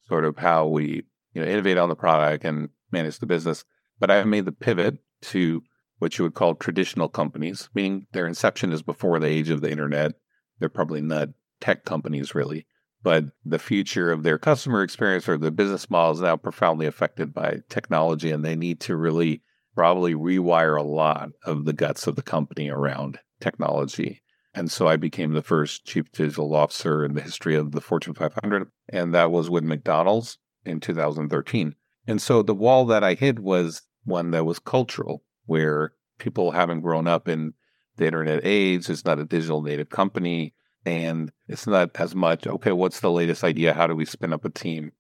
sort 0.08 0.26
of 0.26 0.38
how 0.38 0.68
we 0.68 1.04
you 1.34 1.42
know 1.42 1.48
innovate 1.48 1.78
on 1.78 1.90
the 1.90 1.96
product 1.96 2.46
and 2.46 2.70
manage 2.92 3.20
the 3.20 3.26
business. 3.26 3.66
But 4.00 4.12
I 4.12 4.24
made 4.24 4.46
the 4.46 4.52
pivot 4.52 5.00
to 5.24 5.64
what 6.00 6.18
you 6.18 6.24
would 6.24 6.34
call 6.34 6.56
traditional 6.56 7.10
companies, 7.10 7.70
meaning 7.74 8.08
their 8.12 8.28
inception 8.28 8.72
is 8.72 8.82
before 8.82 9.20
the 9.20 9.28
age 9.28 9.50
of 9.50 9.62
the 9.62 9.72
internet. 9.72 10.14
They're 10.60 10.70
probably 10.70 11.02
not 11.02 11.30
tech 11.60 11.86
companies 11.86 12.36
really, 12.36 12.66
but 13.02 13.26
the 13.44 13.60
future 13.60 14.12
of 14.12 14.24
their 14.24 14.38
customer 14.38 14.84
experience 14.84 15.28
or 15.28 15.38
the 15.38 15.52
business 15.52 15.90
model 15.90 16.14
is 16.14 16.22
now 16.22 16.38
profoundly 16.38 16.86
affected 16.86 17.34
by 17.34 17.62
technology, 17.70 18.32
and 18.32 18.44
they 18.44 18.56
need 18.56 18.80
to 18.82 18.96
really 18.96 19.42
probably 19.76 20.14
rewire 20.14 20.80
a 20.80 20.84
lot 20.84 21.30
of 21.46 21.66
the 21.66 21.74
guts 21.74 22.08
of 22.08 22.16
the 22.16 22.22
company 22.22 22.70
around 22.70 23.20
technology. 23.42 24.22
And 24.56 24.72
so 24.72 24.88
I 24.88 24.96
became 24.96 25.34
the 25.34 25.42
first 25.42 25.86
chief 25.86 26.10
digital 26.14 26.56
officer 26.56 27.04
in 27.04 27.14
the 27.14 27.22
history 27.22 27.56
of 27.56 27.74
the 27.74 27.82
Fortune 27.82 28.14
500. 28.14 28.72
And 28.88 29.14
that 29.14 29.30
was 29.30 29.50
with 29.50 29.66
McDonald's 29.66 30.38
in 30.66 30.80
2013. 30.80 31.76
And 32.08 32.22
so 32.22 32.42
the 32.42 32.56
wall 32.56 32.86
that 32.86 33.04
I 33.04 33.16
hit 33.16 33.40
was 33.40 33.82
one 34.06 34.32
that 34.32 34.46
was 34.46 34.60
cultural, 34.60 35.24
where 35.46 35.92
people 36.20 36.52
haven't 36.52 36.82
grown 36.82 37.06
up 37.06 37.28
in 37.28 37.54
the 37.98 38.06
internet 38.06 38.42
age. 38.44 38.90
It's 38.90 39.04
not 39.04 39.20
a 39.20 39.26
digital 39.26 39.62
native 39.62 39.90
company. 39.90 40.54
And 40.86 41.32
it's 41.48 41.68
not 41.68 41.92
as 41.96 42.16
much, 42.16 42.48
okay, 42.48 42.72
what's 42.72 43.02
the 43.02 43.12
latest 43.12 43.44
idea? 43.44 43.74
How 43.74 43.88
do 43.88 43.96
we 43.96 44.06
spin 44.06 44.32
up 44.32 44.46
a 44.46 44.50
team 44.50 44.92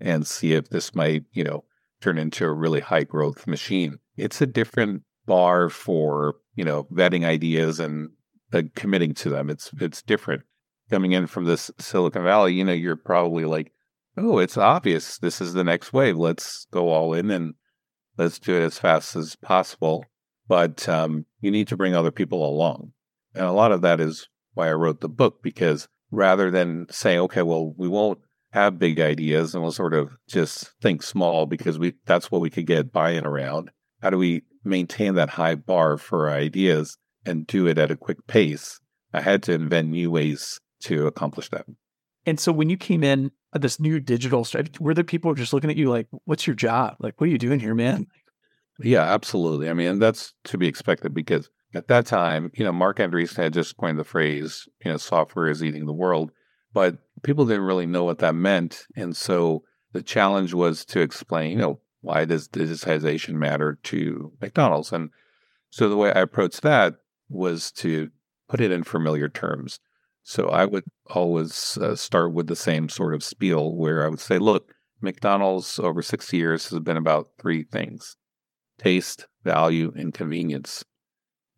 and 0.00 0.26
see 0.26 0.54
if 0.54 0.70
this 0.70 0.94
might, 0.94 1.24
you 1.32 1.44
know, 1.44 1.64
turn 2.00 2.18
into 2.18 2.46
a 2.46 2.52
really 2.52 2.80
high 2.80 3.04
growth 3.04 3.46
machine? 3.46 3.98
It's 4.16 4.40
a 4.40 4.46
different 4.46 5.02
bar 5.26 5.68
for, 5.68 6.36
you 6.56 6.64
know, 6.64 6.84
vetting 6.84 7.24
ideas 7.24 7.78
and 7.78 8.10
uh, 8.54 8.62
committing 8.74 9.14
to 9.14 9.30
them. 9.30 9.50
It's 9.50 9.70
it's 9.80 10.02
different. 10.02 10.42
Coming 10.90 11.12
in 11.12 11.26
from 11.26 11.44
this 11.44 11.70
Silicon 11.78 12.24
Valley, 12.24 12.54
you 12.54 12.64
know, 12.64 12.72
you're 12.72 12.96
probably 12.96 13.44
like, 13.44 13.72
oh, 14.16 14.38
it's 14.38 14.56
obvious. 14.56 15.18
This 15.18 15.40
is 15.40 15.54
the 15.54 15.64
next 15.64 15.92
wave. 15.92 16.16
Let's 16.16 16.66
go 16.70 16.90
all 16.90 17.14
in 17.14 17.30
and 17.30 17.54
let's 18.18 18.38
do 18.38 18.54
it 18.54 18.62
as 18.62 18.78
fast 18.78 19.16
as 19.16 19.36
possible. 19.36 20.04
But 20.46 20.88
um, 20.88 21.24
you 21.40 21.50
need 21.50 21.68
to 21.68 21.76
bring 21.76 21.94
other 21.94 22.10
people 22.10 22.46
along, 22.46 22.92
and 23.34 23.44
a 23.44 23.52
lot 23.52 23.72
of 23.72 23.80
that 23.82 24.00
is 24.00 24.28
why 24.52 24.68
I 24.68 24.74
wrote 24.74 25.00
the 25.00 25.08
book 25.08 25.42
because 25.42 25.88
rather 26.10 26.50
than 26.50 26.86
saying, 26.90 27.20
okay, 27.20 27.42
well, 27.42 27.74
we 27.76 27.88
won't 27.88 28.20
have 28.52 28.78
big 28.78 29.00
ideas 29.00 29.52
and 29.52 29.62
we'll 29.62 29.72
sort 29.72 29.94
of 29.94 30.16
just 30.28 30.72
think 30.80 31.02
small 31.02 31.44
because 31.44 31.76
we 31.76 31.94
that's 32.06 32.30
what 32.30 32.40
we 32.40 32.50
could 32.50 32.66
get 32.66 32.92
buy-in 32.92 33.26
around. 33.26 33.70
How 34.00 34.10
do 34.10 34.18
we 34.18 34.42
maintain 34.62 35.14
that 35.14 35.30
high 35.30 35.56
bar 35.56 35.96
for 35.96 36.30
ideas 36.30 36.96
and 37.26 37.46
do 37.46 37.66
it 37.66 37.78
at 37.78 37.90
a 37.90 37.96
quick 37.96 38.26
pace, 38.26 38.80
I 39.12 39.20
had 39.20 39.42
to 39.44 39.52
invent 39.52 39.88
new 39.88 40.10
ways 40.10 40.60
to 40.82 41.06
accomplish 41.06 41.48
that. 41.50 41.66
And 42.26 42.40
so 42.40 42.52
when 42.52 42.70
you 42.70 42.76
came 42.76 43.04
in 43.04 43.30
uh, 43.52 43.58
this 43.58 43.78
new 43.78 44.00
digital 44.00 44.44
strategy, 44.44 44.78
were 44.80 44.94
there 44.94 45.04
people 45.04 45.34
just 45.34 45.52
looking 45.52 45.70
at 45.70 45.76
you 45.76 45.90
like, 45.90 46.08
what's 46.24 46.46
your 46.46 46.56
job? 46.56 46.96
Like, 47.00 47.20
what 47.20 47.28
are 47.28 47.30
you 47.30 47.38
doing 47.38 47.60
here, 47.60 47.74
man? 47.74 48.06
Yeah, 48.80 49.02
absolutely. 49.02 49.70
I 49.70 49.74
mean, 49.74 49.98
that's 49.98 50.34
to 50.44 50.58
be 50.58 50.66
expected 50.66 51.14
because 51.14 51.48
at 51.74 51.88
that 51.88 52.06
time, 52.06 52.50
you 52.54 52.64
know, 52.64 52.72
Marc 52.72 52.98
Andreessen 52.98 53.36
had 53.36 53.52
just 53.52 53.76
coined 53.76 53.98
the 53.98 54.04
phrase, 54.04 54.66
you 54.84 54.90
know, 54.90 54.96
software 54.96 55.48
is 55.48 55.62
eating 55.62 55.86
the 55.86 55.92
world, 55.92 56.30
but 56.72 56.98
people 57.22 57.46
didn't 57.46 57.64
really 57.64 57.86
know 57.86 58.04
what 58.04 58.18
that 58.18 58.34
meant. 58.34 58.86
And 58.96 59.16
so 59.16 59.62
the 59.92 60.02
challenge 60.02 60.54
was 60.54 60.84
to 60.86 61.00
explain, 61.00 61.52
you 61.52 61.56
know, 61.56 61.80
why 62.00 62.24
does 62.24 62.48
digitization 62.48 63.34
matter 63.34 63.78
to 63.84 64.32
McDonald's? 64.40 64.92
And 64.92 65.10
so 65.70 65.88
the 65.88 65.96
way 65.96 66.12
I 66.12 66.20
approached 66.20 66.62
that 66.62 66.94
was 67.28 67.72
to 67.72 68.10
put 68.48 68.60
it 68.60 68.70
in 68.70 68.84
familiar 68.84 69.28
terms. 69.28 69.80
So 70.22 70.48
I 70.48 70.64
would 70.64 70.84
always 71.08 71.76
uh, 71.78 71.96
start 71.96 72.32
with 72.32 72.46
the 72.46 72.56
same 72.56 72.88
sort 72.88 73.14
of 73.14 73.22
spiel 73.22 73.74
where 73.76 74.04
I 74.04 74.08
would 74.08 74.20
say, 74.20 74.38
look, 74.38 74.72
McDonald's 75.00 75.78
over 75.78 76.02
60 76.02 76.36
years 76.36 76.68
has 76.70 76.80
been 76.80 76.96
about 76.96 77.28
three 77.38 77.62
things 77.62 78.16
taste, 78.78 79.26
value, 79.44 79.92
and 79.94 80.12
convenience. 80.12 80.84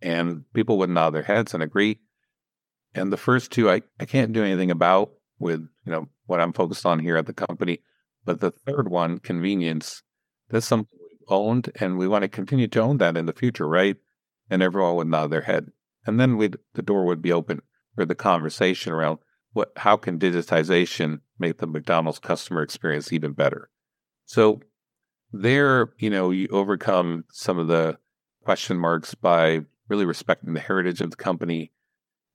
And 0.02 0.44
people 0.52 0.76
would 0.78 0.90
nod 0.90 1.10
their 1.10 1.22
heads 1.22 1.54
and 1.54 1.62
agree. 1.62 2.00
And 2.94 3.12
the 3.12 3.16
first 3.16 3.50
two 3.50 3.70
I, 3.70 3.82
I 3.98 4.04
can't 4.04 4.32
do 4.32 4.44
anything 4.44 4.70
about 4.70 5.12
with, 5.38 5.60
you 5.84 5.92
know, 5.92 6.08
what 6.26 6.40
I'm 6.40 6.52
focused 6.52 6.84
on 6.84 6.98
here 6.98 7.16
at 7.16 7.26
the 7.26 7.32
company. 7.32 7.80
But 8.24 8.40
the 8.40 8.50
third 8.50 8.90
one, 8.90 9.18
convenience, 9.18 10.02
that's 10.50 10.66
something 10.66 10.98
we've 11.00 11.28
owned 11.28 11.70
and 11.80 11.96
we 11.96 12.08
want 12.08 12.22
to 12.22 12.28
continue 12.28 12.68
to 12.68 12.80
own 12.80 12.98
that 12.98 13.16
in 13.16 13.26
the 13.26 13.32
future, 13.32 13.68
right? 13.68 13.96
And 14.48 14.62
everyone 14.62 14.96
would 14.96 15.08
nod 15.08 15.30
their 15.30 15.42
head. 15.42 15.72
And 16.06 16.20
then 16.20 16.36
we'd, 16.36 16.56
the 16.74 16.82
door 16.82 17.04
would 17.04 17.20
be 17.20 17.32
open 17.32 17.62
for 17.94 18.04
the 18.04 18.14
conversation 18.14 18.92
around 18.92 19.18
what 19.52 19.72
how 19.76 19.96
can 19.96 20.18
digitization 20.18 21.20
make 21.38 21.58
the 21.58 21.66
McDonald's 21.66 22.18
customer 22.18 22.62
experience 22.62 23.12
even 23.12 23.32
better. 23.32 23.70
So 24.26 24.60
there, 25.32 25.90
you 25.98 26.10
know, 26.10 26.30
you 26.30 26.48
overcome 26.50 27.24
some 27.32 27.58
of 27.58 27.66
the 27.66 27.98
question 28.44 28.78
marks 28.78 29.14
by 29.14 29.62
really 29.88 30.04
respecting 30.04 30.54
the 30.54 30.60
heritage 30.60 31.00
of 31.00 31.10
the 31.10 31.16
company 31.16 31.72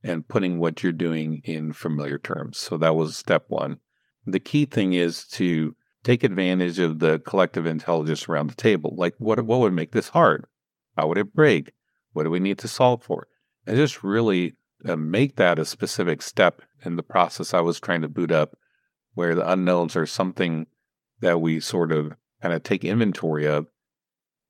and 0.03 0.27
putting 0.27 0.59
what 0.59 0.81
you're 0.81 0.91
doing 0.91 1.41
in 1.43 1.73
familiar 1.73 2.17
terms. 2.17 2.57
So 2.57 2.77
that 2.77 2.95
was 2.95 3.15
step 3.15 3.45
one. 3.49 3.77
The 4.25 4.39
key 4.39 4.65
thing 4.65 4.93
is 4.93 5.25
to 5.29 5.75
take 6.03 6.23
advantage 6.23 6.79
of 6.79 6.99
the 6.99 7.19
collective 7.19 7.65
intelligence 7.65 8.27
around 8.27 8.49
the 8.49 8.55
table. 8.55 8.95
Like, 8.97 9.13
what, 9.19 9.39
what 9.45 9.59
would 9.59 9.73
make 9.73 9.91
this 9.91 10.09
hard? 10.09 10.45
How 10.97 11.07
would 11.07 11.17
it 11.17 11.33
break? 11.33 11.71
What 12.13 12.23
do 12.23 12.29
we 12.29 12.39
need 12.39 12.57
to 12.59 12.67
solve 12.67 13.03
for? 13.03 13.27
And 13.65 13.77
just 13.77 14.03
really 14.03 14.55
uh, 14.87 14.95
make 14.95 15.35
that 15.35 15.59
a 15.59 15.65
specific 15.65 16.21
step 16.21 16.61
in 16.83 16.95
the 16.95 17.03
process 17.03 17.53
I 17.53 17.61
was 17.61 17.79
trying 17.79 18.01
to 18.01 18.07
boot 18.07 18.31
up, 18.31 18.57
where 19.13 19.35
the 19.35 19.49
unknowns 19.49 19.95
are 19.95 20.05
something 20.05 20.67
that 21.19 21.39
we 21.39 21.59
sort 21.59 21.91
of 21.91 22.13
kind 22.41 22.53
of 22.53 22.63
take 22.63 22.83
inventory 22.83 23.47
of, 23.47 23.67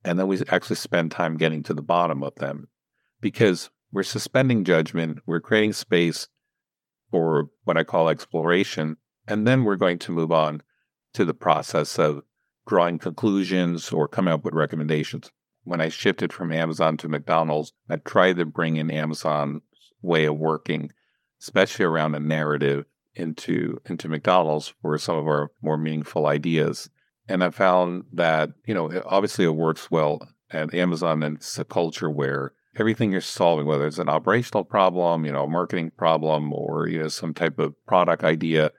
and 0.03 0.17
then 0.17 0.27
we 0.27 0.39
actually 0.47 0.77
spend 0.77 1.11
time 1.11 1.37
getting 1.37 1.63
to 1.63 1.73
the 1.73 1.81
bottom 1.81 2.23
of 2.23 2.35
them 2.35 2.69
because 3.19 3.69
we're 3.91 4.03
suspending 4.03 4.63
judgment, 4.63 5.19
we're 5.25 5.41
creating 5.41 5.73
space 5.73 6.27
for 7.11 7.49
what 7.65 7.77
I 7.77 7.83
call 7.83 8.09
exploration, 8.09 8.97
and 9.27 9.45
then 9.45 9.63
we're 9.63 9.75
going 9.75 9.99
to 9.99 10.11
move 10.11 10.31
on 10.31 10.63
to 11.13 11.25
the 11.25 11.33
process 11.33 11.99
of 11.99 12.23
drawing 12.67 12.99
conclusions 12.99 13.91
or 13.91 14.07
coming 14.07 14.33
up 14.33 14.45
with 14.45 14.53
recommendations. 14.53 15.31
When 15.63 15.81
I 15.81 15.89
shifted 15.89 16.33
from 16.33 16.51
Amazon 16.51 16.97
to 16.97 17.07
McDonald's, 17.07 17.73
I 17.89 17.97
tried 17.97 18.37
to 18.37 18.45
bring 18.45 18.77
in 18.77 18.89
Amazon's 18.89 19.61
way 20.01 20.25
of 20.25 20.37
working, 20.37 20.91
especially 21.39 21.85
around 21.85 22.15
a 22.15 22.19
narrative 22.19 22.85
into 23.13 23.79
into 23.85 24.07
McDonald's 24.07 24.73
for 24.81 24.97
some 24.97 25.17
of 25.17 25.27
our 25.27 25.51
more 25.61 25.77
meaningful 25.77 26.25
ideas. 26.25 26.89
And 27.27 27.43
I 27.43 27.49
found 27.49 28.05
that, 28.13 28.49
you 28.65 28.73
know, 28.73 28.89
obviously 29.05 29.45
it 29.45 29.55
works 29.55 29.91
well 29.91 30.27
at 30.51 30.73
Amazon 30.73 31.23
and 31.23 31.37
it's 31.37 31.59
a 31.59 31.63
culture 31.63 32.09
where 32.09 32.53
everything 32.77 33.11
you're 33.11 33.21
solving, 33.21 33.65
whether 33.65 33.85
it's 33.85 33.99
an 33.99 34.09
operational 34.09 34.63
problem, 34.63 35.25
you 35.25 35.31
know, 35.31 35.47
marketing 35.47 35.91
problem, 35.97 36.53
or 36.53 36.87
you 36.87 36.99
know, 36.99 37.07
some 37.07 37.33
type 37.33 37.59
of 37.59 37.75
product 37.85 38.23
idea, 38.23 38.71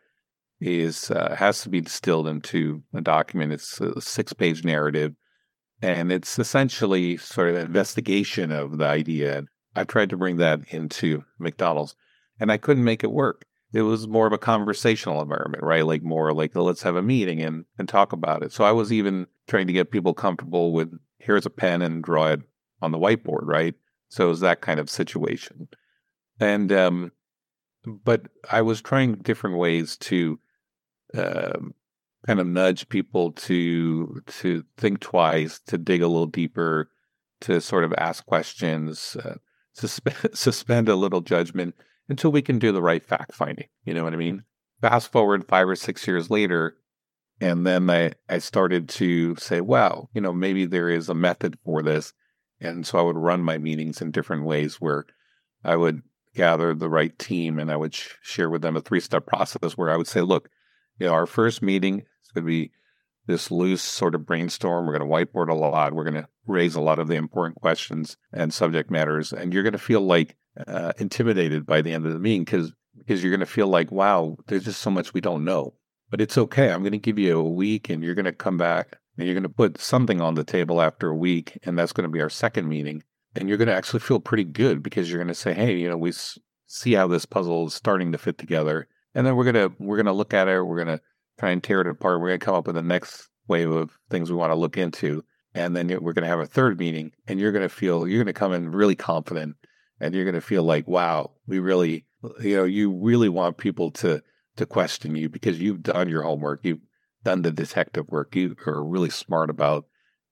is 0.61 1.11
uh, 1.11 1.35
has 1.39 1.63
to 1.63 1.69
be 1.69 1.81
distilled 1.81 2.27
into 2.27 2.83
a 2.95 3.01
document. 3.01 3.53
It's 3.53 3.81
a 3.81 4.01
six-page 4.01 4.65
narrative, 4.65 5.15
and 5.83 6.13
it's 6.13 6.39
essentially 6.39 7.17
sort 7.17 7.51
of 7.51 7.57
an 7.57 7.67
investigation 7.67 8.51
of 8.51 8.79
the 8.79 8.87
idea. 8.87 9.45
I 9.75 9.85
tried 9.85 10.11
to 10.11 10.17
bring 10.17 10.37
that 10.37 10.61
into 10.69 11.25
McDonald's, 11.39 11.95
and 12.41 12.53
I 12.53 12.57
couldn't 12.57 12.85
make 12.85 13.05
it 13.05 13.13
work. 13.13 13.45
It 13.73 13.83
was 13.83 14.07
more 14.07 14.27
of 14.27 14.33
a 14.33 14.39
conversational 14.39 15.23
environment, 15.23 15.63
right? 15.63 15.85
Like 15.85 16.03
more 16.03 16.33
like 16.33 16.55
let's 16.55 16.83
have 16.83 16.97
a 16.97 17.03
meeting 17.03 17.43
and 17.43 17.65
and 17.79 17.89
talk 17.89 18.13
about 18.13 18.43
it. 18.43 18.53
So 18.53 18.65
I 18.65 18.73
was 18.73 18.93
even 18.93 19.27
trying 19.49 19.67
to 19.67 19.73
get 19.73 19.91
people 19.91 20.15
comfortable 20.15 20.73
with 20.73 20.93
here's 21.19 21.47
a 21.47 21.51
pen 21.51 21.83
and 21.83 22.03
draw 22.03 22.29
it 22.29 22.41
on 22.81 22.91
the 22.91 22.99
whiteboard, 22.99 23.45
right? 23.45 23.75
So 24.09 24.27
it 24.27 24.29
was 24.29 24.41
that 24.41 24.61
kind 24.61 24.79
of 24.79 24.91
situation. 24.91 25.69
And, 26.39 26.73
um, 26.73 27.13
but 27.87 28.27
I 28.51 28.63
was 28.63 28.83
trying 28.83 29.15
different 29.17 29.57
ways 29.57 29.97
to 29.99 30.39
um, 31.15 31.75
kind 32.27 32.41
of 32.41 32.47
nudge 32.47 32.89
people 32.89 33.33
to 33.33 34.23
to 34.27 34.65
think 34.77 35.01
twice, 35.01 35.61
to 35.67 35.79
dig 35.79 36.03
a 36.03 36.09
little 36.09 36.27
deeper, 36.27 36.91
to 37.43 37.61
sort 37.61 37.85
of 37.85 37.93
ask 37.99 38.25
questions, 38.27 39.17
uh, 39.25 39.37
suspend, 39.73 40.17
suspend 40.37 40.89
a 40.89 40.97
little 40.97 41.21
judgment 41.21 41.75
until 42.09 42.33
we 42.33 42.43
can 42.43 42.59
do 42.59 42.73
the 42.73 42.83
right 42.83 43.05
fact 43.05 43.35
finding. 43.35 43.69
You 43.85 43.95
know 43.95 44.05
what 44.05 44.15
I 44.15 44.17
mean? 44.17 44.45
Fast 44.81 45.13
forward 45.13 45.47
five 45.47 45.69
or 45.69 45.77
six 45.77 46.07
years 46.07 46.31
later, 46.31 46.77
and 47.41 47.67
then 47.67 47.91
I, 47.91 48.13
I 48.29 48.39
started 48.39 48.89
to 48.91 49.35
say, 49.37 49.61
wow, 49.61 50.09
you 50.15 50.21
know, 50.21 50.33
maybe 50.33 50.65
there 50.65 50.89
is 50.89 51.09
a 51.09 51.15
method 51.15 51.59
for 51.65 51.83
this. 51.83 52.13
And 52.61 52.87
so 52.87 52.99
I 52.99 53.03
would 53.03 53.17
run 53.17 53.43
my 53.43 53.59
meetings 53.59 54.01
in 54.01 54.13
different 54.13 54.45
ways 54.45 54.81
where 54.81 55.07
I 55.65 55.75
would 55.75 56.03
gather 56.37 56.73
the 56.73 56.89
right 56.89 57.19
team 57.19 57.59
and 57.59 57.71
I 57.71 57.77
would 57.77 57.95
sh- 57.95 58.11
share 58.23 58.49
with 58.49 58.63
them 58.63 58.77
a 58.77 58.81
three 58.81 59.01
step 59.01 59.27
process 59.27 59.73
where 59.77 59.91
I 59.91 59.97
would 59.97 60.07
say, 60.07 60.21
look, 60.21 60.49
you 61.01 61.07
know, 61.07 61.13
our 61.13 61.27
first 61.27 61.63
meeting 61.63 62.05
going 62.35 62.45
to 62.45 62.49
be 62.49 62.71
this 63.27 63.51
loose 63.51 63.83
sort 63.83 64.15
of 64.15 64.27
brainstorm. 64.27 64.87
We're 64.87 64.99
going 64.99 65.09
to 65.09 65.15
whiteboard 65.15 65.49
a 65.49 65.55
lot. 65.55 65.93
We're 65.93 66.05
going 66.05 66.23
to 66.23 66.29
raise 66.47 66.75
a 66.75 66.81
lot 66.81 66.99
of 66.99 67.09
the 67.09 67.15
important 67.15 67.61
questions 67.61 68.17
and 68.33 68.53
subject 68.53 68.91
matters. 68.91 69.33
And 69.33 69.53
you're 69.53 69.63
going 69.63 69.73
to 69.73 69.79
feel 69.79 70.01
like 70.01 70.37
uh, 70.67 70.93
intimidated 70.99 71.65
by 71.65 71.83
the 71.83 71.93
end 71.93 72.07
of 72.07 72.13
the 72.13 72.19
meeting 72.19 72.45
because 72.45 72.73
because 72.99 73.23
you're 73.23 73.31
going 73.31 73.41
to 73.41 73.47
feel 73.47 73.69
like, 73.69 73.91
wow, 73.91 74.37
there's 74.47 74.65
just 74.65 74.83
so 74.83 74.91
much 74.91 75.15
we 75.15 75.21
don't 75.21 75.45
know. 75.45 75.75
But 76.11 76.21
it's 76.21 76.37
okay. 76.37 76.71
I'm 76.71 76.83
going 76.83 76.93
to 76.93 76.99
give 76.99 77.19
you 77.19 77.39
a 77.39 77.49
week 77.49 77.89
and 77.89 78.03
you're 78.03 78.15
going 78.15 78.27
to 78.27 78.33
come 78.33 78.59
back 78.59 78.99
and 79.17 79.27
you're 79.27 79.35
going 79.35 79.43
to 79.45 79.49
put 79.49 79.81
something 79.81 80.21
on 80.21 80.35
the 80.35 80.45
table 80.45 80.81
after 80.81 81.09
a 81.09 81.17
week, 81.17 81.59
and 81.65 81.79
that's 81.79 81.93
going 81.93 82.09
to 82.09 82.13
be 82.13 82.21
our 82.21 82.31
second 82.31 82.69
meeting. 82.69 83.03
And 83.35 83.49
you're 83.49 83.59
going 83.59 83.69
to 83.69 83.75
actually 83.75 84.01
feel 84.01 84.21
pretty 84.21 84.45
good 84.45 84.83
because 84.83 85.09
you're 85.09 85.19
going 85.19 85.29
to 85.29 85.35
say, 85.35 85.55
"Hey, 85.55 85.77
you 85.77 85.89
know, 85.89 85.97
we 85.97 86.11
s- 86.11 86.39
see 86.67 86.93
how 86.93 87.09
this 87.09 87.25
puzzle 87.25 87.67
is 87.67 87.75
starting 87.75 88.13
to 88.13 88.19
fit 88.19 88.37
together." 88.37 88.89
And 89.15 89.27
then 89.27 89.37
we're 89.37 89.45
gonna 89.45 89.71
we're 89.79 89.99
gonna 89.99 90.13
look 90.13 90.33
at 90.33 90.49
it. 90.49 90.63
We're 90.63 90.79
gonna 90.79 91.01
try 91.43 91.51
and 91.51 91.61
tear 91.61 91.81
it 91.81 91.89
apart. 91.89 92.21
We're 92.21 92.29
gonna 92.29 92.39
come 92.39 92.55
up 92.55 92.69
with 92.69 92.77
the 92.77 92.83
next 92.83 93.29
wave 93.49 93.69
of 93.69 93.99
things 94.11 94.31
we 94.31 94.37
want 94.37 94.53
to 94.53 94.57
look 94.57 94.77
into, 94.77 95.25
and 95.55 95.75
then 95.75 95.89
we're 96.01 96.13
gonna 96.13 96.29
have 96.29 96.39
a 96.39 96.47
third 96.47 96.79
meeting. 96.79 97.11
And 97.27 97.41
you're 97.41 97.51
gonna 97.51 97.69
feel 97.69 98.07
you're 98.07 98.23
gonna 98.23 98.33
come 98.33 98.53
in 98.53 98.71
really 98.71 98.95
confident, 98.95 99.57
and 99.99 100.15
you're 100.15 100.25
gonna 100.25 100.41
feel 100.41 100.63
like, 100.63 100.87
"Wow, 100.87 101.33
we 101.49 101.59
really, 101.59 102.07
you 102.41 102.55
know, 102.55 102.63
you 102.63 102.93
really 102.93 103.29
want 103.29 103.59
people 103.59 103.91
to 103.91 104.23
to 104.55 104.67
question 104.67 105.17
you 105.17 105.29
because 105.29 105.61
you've 105.61 105.83
done 105.83 106.09
your 106.09 106.23
homework. 106.23 106.61
You've 106.63 106.87
done 107.25 107.43
the 107.43 107.51
detective 107.51 108.09
work. 108.09 108.37
You 108.37 108.55
are 108.65 108.85
really 108.85 109.11
smart 109.11 109.51
about 109.51 109.87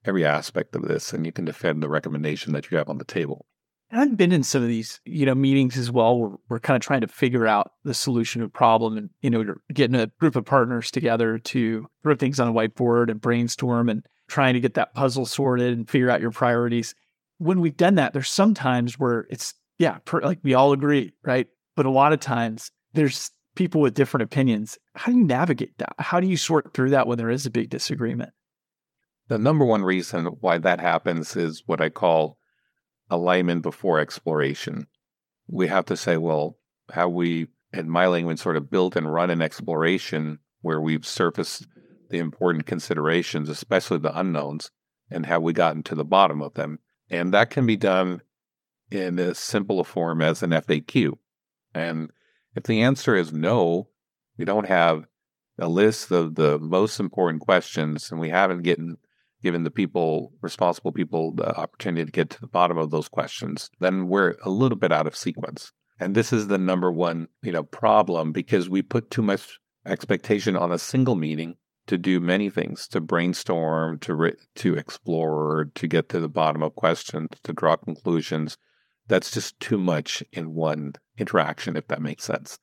every 0.04 0.24
aspect 0.24 0.76
of 0.76 0.82
this, 0.82 1.12
and 1.12 1.26
you 1.26 1.32
can 1.32 1.44
defend 1.44 1.82
the 1.82 1.88
recommendation 1.88 2.52
that 2.52 2.70
you 2.70 2.78
have 2.78 2.88
on 2.88 2.98
the 2.98 3.04
table. 3.04 3.46
I've 3.92 4.16
been 4.16 4.32
in 4.32 4.42
some 4.42 4.62
of 4.62 4.68
these, 4.68 5.00
you 5.04 5.26
know, 5.26 5.34
meetings 5.34 5.76
as 5.76 5.90
well 5.90 6.18
where 6.18 6.30
we're 6.48 6.60
kind 6.60 6.76
of 6.76 6.82
trying 6.82 7.00
to 7.00 7.08
figure 7.08 7.46
out 7.46 7.72
the 7.84 7.94
solution 7.94 8.40
to 8.40 8.46
a 8.46 8.50
problem 8.50 8.96
and, 8.96 9.10
you 9.20 9.30
know, 9.30 9.54
getting 9.72 9.96
a 9.96 10.06
group 10.20 10.36
of 10.36 10.44
partners 10.44 10.90
together 10.90 11.38
to 11.38 11.88
throw 12.02 12.14
things 12.14 12.38
on 12.38 12.48
a 12.48 12.52
whiteboard 12.52 13.10
and 13.10 13.20
brainstorm 13.20 13.88
and 13.88 14.06
trying 14.28 14.54
to 14.54 14.60
get 14.60 14.74
that 14.74 14.94
puzzle 14.94 15.26
sorted 15.26 15.72
and 15.72 15.90
figure 15.90 16.10
out 16.10 16.20
your 16.20 16.30
priorities. 16.30 16.94
When 17.38 17.60
we've 17.60 17.76
done 17.76 17.96
that, 17.96 18.12
there's 18.12 18.30
some 18.30 18.54
times 18.54 18.98
where 18.98 19.26
it's, 19.28 19.54
yeah, 19.78 19.98
per, 20.04 20.20
like 20.20 20.38
we 20.42 20.54
all 20.54 20.72
agree, 20.72 21.12
right? 21.24 21.48
But 21.74 21.86
a 21.86 21.90
lot 21.90 22.12
of 22.12 22.20
times 22.20 22.70
there's 22.92 23.32
people 23.56 23.80
with 23.80 23.94
different 23.94 24.22
opinions. 24.22 24.78
How 24.94 25.10
do 25.10 25.18
you 25.18 25.24
navigate 25.24 25.78
that? 25.78 25.94
How 25.98 26.20
do 26.20 26.28
you 26.28 26.36
sort 26.36 26.72
through 26.74 26.90
that 26.90 27.08
when 27.08 27.18
there 27.18 27.30
is 27.30 27.44
a 27.44 27.50
big 27.50 27.70
disagreement? 27.70 28.30
The 29.28 29.38
number 29.38 29.64
one 29.64 29.82
reason 29.82 30.26
why 30.26 30.58
that 30.58 30.80
happens 30.80 31.36
is 31.36 31.62
what 31.66 31.80
I 31.80 31.88
call 31.88 32.38
alignment 33.10 33.62
before 33.62 33.98
exploration. 33.98 34.86
We 35.48 35.66
have 35.66 35.86
to 35.86 35.96
say, 35.96 36.16
well, 36.16 36.56
how 36.92 37.08
we, 37.08 37.48
in 37.72 37.90
my 37.90 38.06
language, 38.06 38.38
sort 38.38 38.56
of 38.56 38.70
built 38.70 38.96
and 38.96 39.12
run 39.12 39.30
an 39.30 39.42
exploration 39.42 40.38
where 40.62 40.80
we've 40.80 41.06
surfaced 41.06 41.66
the 42.10 42.18
important 42.18 42.66
considerations, 42.66 43.48
especially 43.48 43.98
the 43.98 44.18
unknowns, 44.18 44.70
and 45.10 45.26
how 45.26 45.40
we 45.40 45.52
gotten 45.52 45.82
to 45.84 45.94
the 45.94 46.04
bottom 46.04 46.42
of 46.42 46.54
them. 46.54 46.78
And 47.08 47.34
that 47.34 47.50
can 47.50 47.66
be 47.66 47.76
done 47.76 48.22
in 48.90 49.18
as 49.18 49.38
simple 49.38 49.80
a 49.80 49.84
form 49.84 50.22
as 50.22 50.42
an 50.42 50.50
FAQ. 50.50 51.12
And 51.74 52.10
if 52.54 52.64
the 52.64 52.82
answer 52.82 53.14
is 53.14 53.32
no, 53.32 53.88
we 54.36 54.44
don't 54.44 54.66
have 54.66 55.06
a 55.58 55.68
list 55.68 56.10
of 56.10 56.34
the 56.34 56.58
most 56.58 56.98
important 56.98 57.42
questions, 57.42 58.10
and 58.10 58.20
we 58.20 58.30
haven't 58.30 58.62
given 58.62 58.96
given 59.42 59.64
the 59.64 59.70
people 59.70 60.32
responsible 60.40 60.92
people 60.92 61.32
the 61.34 61.56
opportunity 61.56 62.04
to 62.04 62.12
get 62.12 62.30
to 62.30 62.40
the 62.40 62.46
bottom 62.46 62.78
of 62.78 62.90
those 62.90 63.08
questions, 63.08 63.70
then 63.80 64.08
we're 64.08 64.36
a 64.42 64.50
little 64.50 64.78
bit 64.78 64.92
out 64.92 65.06
of 65.06 65.16
sequence. 65.16 65.72
And 65.98 66.14
this 66.14 66.32
is 66.32 66.48
the 66.48 66.58
number 66.58 66.90
one, 66.90 67.28
you 67.42 67.52
know, 67.52 67.62
problem 67.62 68.32
because 68.32 68.68
we 68.68 68.82
put 68.82 69.10
too 69.10 69.22
much 69.22 69.58
expectation 69.86 70.56
on 70.56 70.72
a 70.72 70.78
single 70.78 71.14
meeting 71.14 71.56
to 71.86 71.98
do 71.98 72.20
many 72.20 72.48
things, 72.50 72.86
to 72.88 73.00
brainstorm, 73.00 73.98
to 73.98 74.14
re- 74.14 74.36
to 74.56 74.76
explore, 74.76 75.70
to 75.74 75.86
get 75.86 76.08
to 76.10 76.20
the 76.20 76.28
bottom 76.28 76.62
of 76.62 76.74
questions, 76.74 77.28
to 77.42 77.52
draw 77.52 77.76
conclusions. 77.76 78.56
That's 79.08 79.30
just 79.30 79.58
too 79.60 79.78
much 79.78 80.22
in 80.32 80.54
one 80.54 80.92
interaction, 81.18 81.76
if 81.76 81.88
that 81.88 82.00
makes 82.00 82.24
sense. 82.24 82.58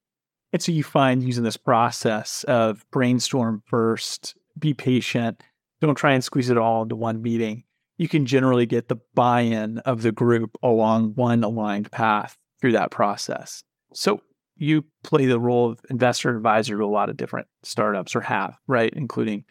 And 0.53 0.61
so 0.61 0.71
you 0.71 0.83
find 0.83 1.21
using 1.21 1.43
this 1.43 1.57
process 1.57 2.45
of 2.45 2.85
brainstorm 2.89 3.63
first, 3.67 4.35
be 4.57 4.73
patient, 4.73 5.43
don't 5.81 5.95
try 5.95 6.13
and 6.13 6.23
squeeze 6.23 6.49
it 6.49 6.57
all 6.57 6.83
into 6.83 6.95
one 6.95 7.21
meeting. 7.21 7.63
You 7.97 8.07
can 8.07 8.25
generally 8.25 8.65
get 8.65 8.87
the 8.87 8.97
buy 9.15 9.41
in 9.41 9.79
of 9.79 10.01
the 10.01 10.11
group 10.11 10.57
along 10.61 11.13
one 11.15 11.43
aligned 11.43 11.91
path 11.91 12.37
through 12.61 12.73
that 12.73 12.91
process. 12.91 13.63
So 13.93 14.21
you 14.55 14.85
play 15.03 15.25
the 15.25 15.39
role 15.39 15.71
of 15.71 15.79
investor 15.89 16.35
advisor 16.35 16.77
to 16.77 16.83
a 16.83 16.87
lot 16.87 17.09
of 17.09 17.17
different 17.17 17.47
startups 17.63 18.15
or 18.15 18.21
have, 18.21 18.57
right? 18.67 18.91
Including 18.93 19.45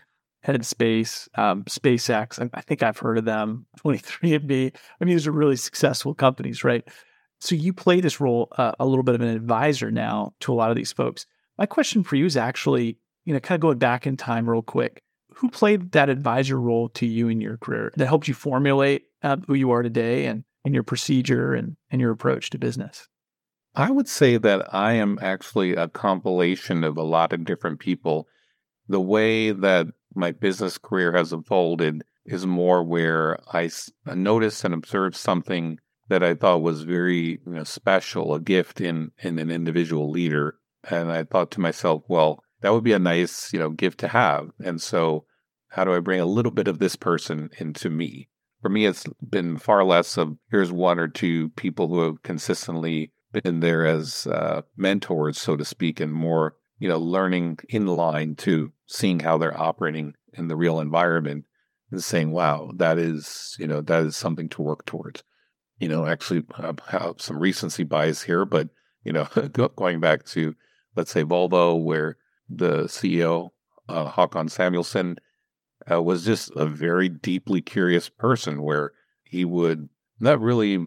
Headspace, 0.47 1.29
um, 1.39 1.65
SpaceX. 1.65 2.49
I, 2.55 2.61
think 2.61 2.83
I've 2.83 2.99
heard 2.99 3.19
of 3.19 3.25
them, 3.25 3.67
23andMe. 3.85 4.75
I 5.01 5.05
mean, 5.05 5.17
these 5.17 5.27
are 5.27 5.33
really 5.33 5.57
successful 5.57 6.15
companies, 6.15 6.65
right? 6.65 6.87
So 7.41 7.55
you 7.55 7.73
play 7.73 8.01
this 8.01 8.21
role, 8.21 8.49
uh, 8.57 8.73
a 8.79 8.87
little 8.87 9.03
bit 9.03 9.15
of 9.15 9.21
an 9.21 9.29
advisor 9.29 9.91
now 9.91 10.35
to 10.41 10.53
a 10.53 10.55
lot 10.55 10.71
of 10.71 10.77
these 10.77 10.93
folks. 10.93 11.27
My 11.59 11.67
question 11.67 12.03
for 12.03 12.17
you 12.17 12.27
is 12.27 12.37
actually, 12.37 12.99
you 13.25 13.35
know, 13.35 13.41
kind 13.41 13.57
of 13.57 13.63
going 13.63 13.79
back 13.79 14.07
in 14.07 14.17
time 14.17 14.49
real 14.49 14.63
quick. 14.63 15.03
Who 15.37 15.51
played 15.51 15.93
that 15.93 16.09
advisor 16.09 16.59
role 16.59 16.89
to 16.91 17.07
you 17.07 17.29
in 17.29 17.41
your 17.41 17.59
career 17.59 17.93
that 17.97 18.07
helped 18.07 18.29
you 18.29 18.35
formulate 18.35 19.05
uh, 19.23 19.37
who 19.47 19.55
you 19.55 19.71
are 19.71 19.83
today 19.83 20.27
and, 20.27 20.45
and 20.65 20.73
your 20.73 20.83
procedure 20.83 21.53
and, 21.53 21.77
and 21.91 22.01
your 22.01 22.11
approach 22.11 22.51
to 22.51 22.59
business? 22.59 23.09
I 23.75 23.91
would 23.91 24.09
say 24.09 24.39
that 24.39 24.75
I 24.75 24.95
am 24.95 25.19
actually 25.21 25.75
a 25.75 25.89
compilation 25.89 26.85
of 26.85 26.97
a 26.97 27.03
lot 27.03 27.35
of 27.35 27.45
different 27.45 27.81
people. 27.81 28.27
The 28.89 29.01
way 29.01 29.51
that 29.51 29.89
my 30.15 30.33
business 30.33 30.79
career 30.79 31.13
has 31.13 31.35
unfolded 31.35 32.03
is 32.25 32.47
more 32.47 32.83
where 32.83 33.39
I 33.53 33.71
noticed 34.07 34.65
and 34.65 34.73
observed 34.73 35.17
something 35.17 35.79
that 36.09 36.23
I 36.23 36.35
thought 36.35 36.63
was 36.63 36.83
very 36.83 37.41
you 37.47 37.53
know, 37.53 37.65
special, 37.65 38.35
a 38.35 38.41
gift 38.41 38.81
in 38.81 39.13
in 39.23 39.39
an 39.39 39.51
individual 39.51 40.11
leader, 40.11 40.57
and 40.89 41.11
I 41.11 41.25
thought 41.25 41.51
to 41.53 41.61
myself, 41.61 42.05
well, 42.09 42.43
that 42.61 42.73
would 42.73 42.85
be 42.85 42.93
a 42.93 42.99
nice 42.99 43.53
you 43.53 43.59
know 43.59 43.71
gift 43.71 43.99
to 44.01 44.09
have. 44.09 44.51
And 44.65 44.81
so, 44.81 45.25
how 45.69 45.85
do 45.85 45.95
I 45.95 46.01
bring 46.01 46.21
a 46.21 46.27
little 46.27 46.53
bit 46.53 46.69
of 46.69 46.79
this 46.79 46.97
person 46.97 47.51
into 47.59 47.91
me? 47.91 48.29
For 48.63 48.69
me, 48.69 48.87
it's 48.87 49.05
been 49.29 49.59
far 49.59 49.85
less 49.85 50.17
of 50.17 50.37
here's 50.51 50.73
one 50.73 50.99
or 50.99 51.09
two 51.09 51.51
people 51.51 51.89
who 51.89 52.01
have 52.01 52.23
consistently 52.23 53.13
been 53.33 53.61
there 53.61 53.87
as 53.87 54.27
uh, 54.27 54.63
mentors, 54.77 55.39
so 55.39 55.57
to 55.57 55.65
speak, 55.65 56.01
and 56.01 56.13
more, 56.13 56.57
you 56.79 56.89
know, 56.89 56.99
learning 56.99 57.59
in 57.69 57.87
line 57.87 58.35
to 58.37 58.73
seeing 58.87 59.21
how 59.21 59.39
they're 59.39 59.59
operating 59.59 60.15
in 60.35 60.49
the 60.49 60.57
real 60.57 60.81
environment 60.81 61.45
and 61.91 62.03
saying, 62.03 62.33
wow, 62.33 62.71
that 62.77 62.99
is, 62.99 63.57
you 63.59 63.67
know, 63.67 63.81
that 63.81 64.03
is 64.03 64.17
something 64.17 64.49
to 64.51 64.63
work 64.63 64.87
towards. 64.87 65.23
You 65.79 65.89
know, 65.89 66.07
actually 66.07 66.45
I 66.59 66.73
have 66.89 67.17
some 67.19 67.39
recency 67.39 67.85
bias 67.85 68.23
here, 68.23 68.45
but, 68.45 68.69
you 69.05 69.13
know, 69.13 69.25
going 69.77 70.01
back 70.01 70.25
to, 70.27 70.55
let's 70.95 71.11
say, 71.11 71.23
Volvo, 71.23 71.83
where 71.83 72.17
the 72.49 72.85
CEO, 72.85 73.51
uh, 73.89 74.11
Håkan 74.11 74.51
Samuelsson, 74.51 75.17
uh, 75.91 76.03
was 76.03 76.25
just 76.25 76.51
a 76.57 76.67
very 76.67 77.09
deeply 77.09 77.61
curious 77.61 78.09
person 78.09 78.63
where 78.63 78.93
he 79.25 79.45
would 79.45 79.89
not 80.21 80.41
really 80.41 80.87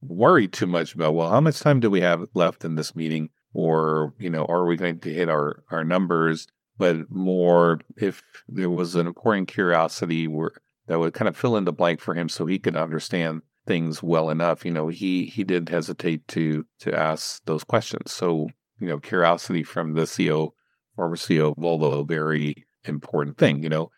worry 0.00 0.48
too 0.48 0.66
much 0.66 0.94
about, 0.94 1.14
well, 1.14 1.30
how 1.30 1.40
much 1.40 1.60
time 1.60 1.80
do 1.80 1.90
we 1.90 2.00
have 2.00 2.26
left 2.34 2.64
in 2.64 2.74
this 2.74 2.96
meeting? 2.96 3.28
Or, 3.52 4.14
you 4.18 4.30
know, 4.30 4.44
are 4.46 4.64
we 4.64 4.76
going 4.76 5.00
to 5.00 5.12
hit 5.12 5.28
our, 5.28 5.62
our 5.70 5.84
numbers? 5.84 6.46
But 6.78 7.10
more 7.10 7.80
if 7.96 8.22
there 8.48 8.70
was 8.70 8.94
an 8.94 9.06
important 9.06 9.48
curiosity 9.48 10.26
where 10.26 10.52
that 10.86 10.98
would 10.98 11.14
kind 11.14 11.28
of 11.28 11.36
fill 11.36 11.56
in 11.56 11.64
the 11.64 11.72
blank 11.72 12.00
for 12.00 12.14
him 12.14 12.28
so 12.28 12.46
he 12.46 12.58
could 12.58 12.76
understand 12.76 13.42
things 13.66 14.02
well 14.02 14.30
enough. 14.30 14.64
You 14.64 14.72
know, 14.72 14.88
he 14.88 15.26
he 15.26 15.44
did 15.44 15.68
hesitate 15.68 16.26
to 16.28 16.66
to 16.80 16.92
ask 16.92 17.44
those 17.44 17.64
questions. 17.64 18.10
So, 18.12 18.48
you 18.80 18.88
know, 18.88 18.98
curiosity 18.98 19.62
from 19.62 19.94
the 19.94 20.02
CEO, 20.02 20.50
CEO 21.10 21.54
of 21.56 21.82
a 21.82 22.04
very 22.04 22.66
important 22.84 23.38
thing, 23.38 23.62
you 23.62 23.68
know. 23.68 23.90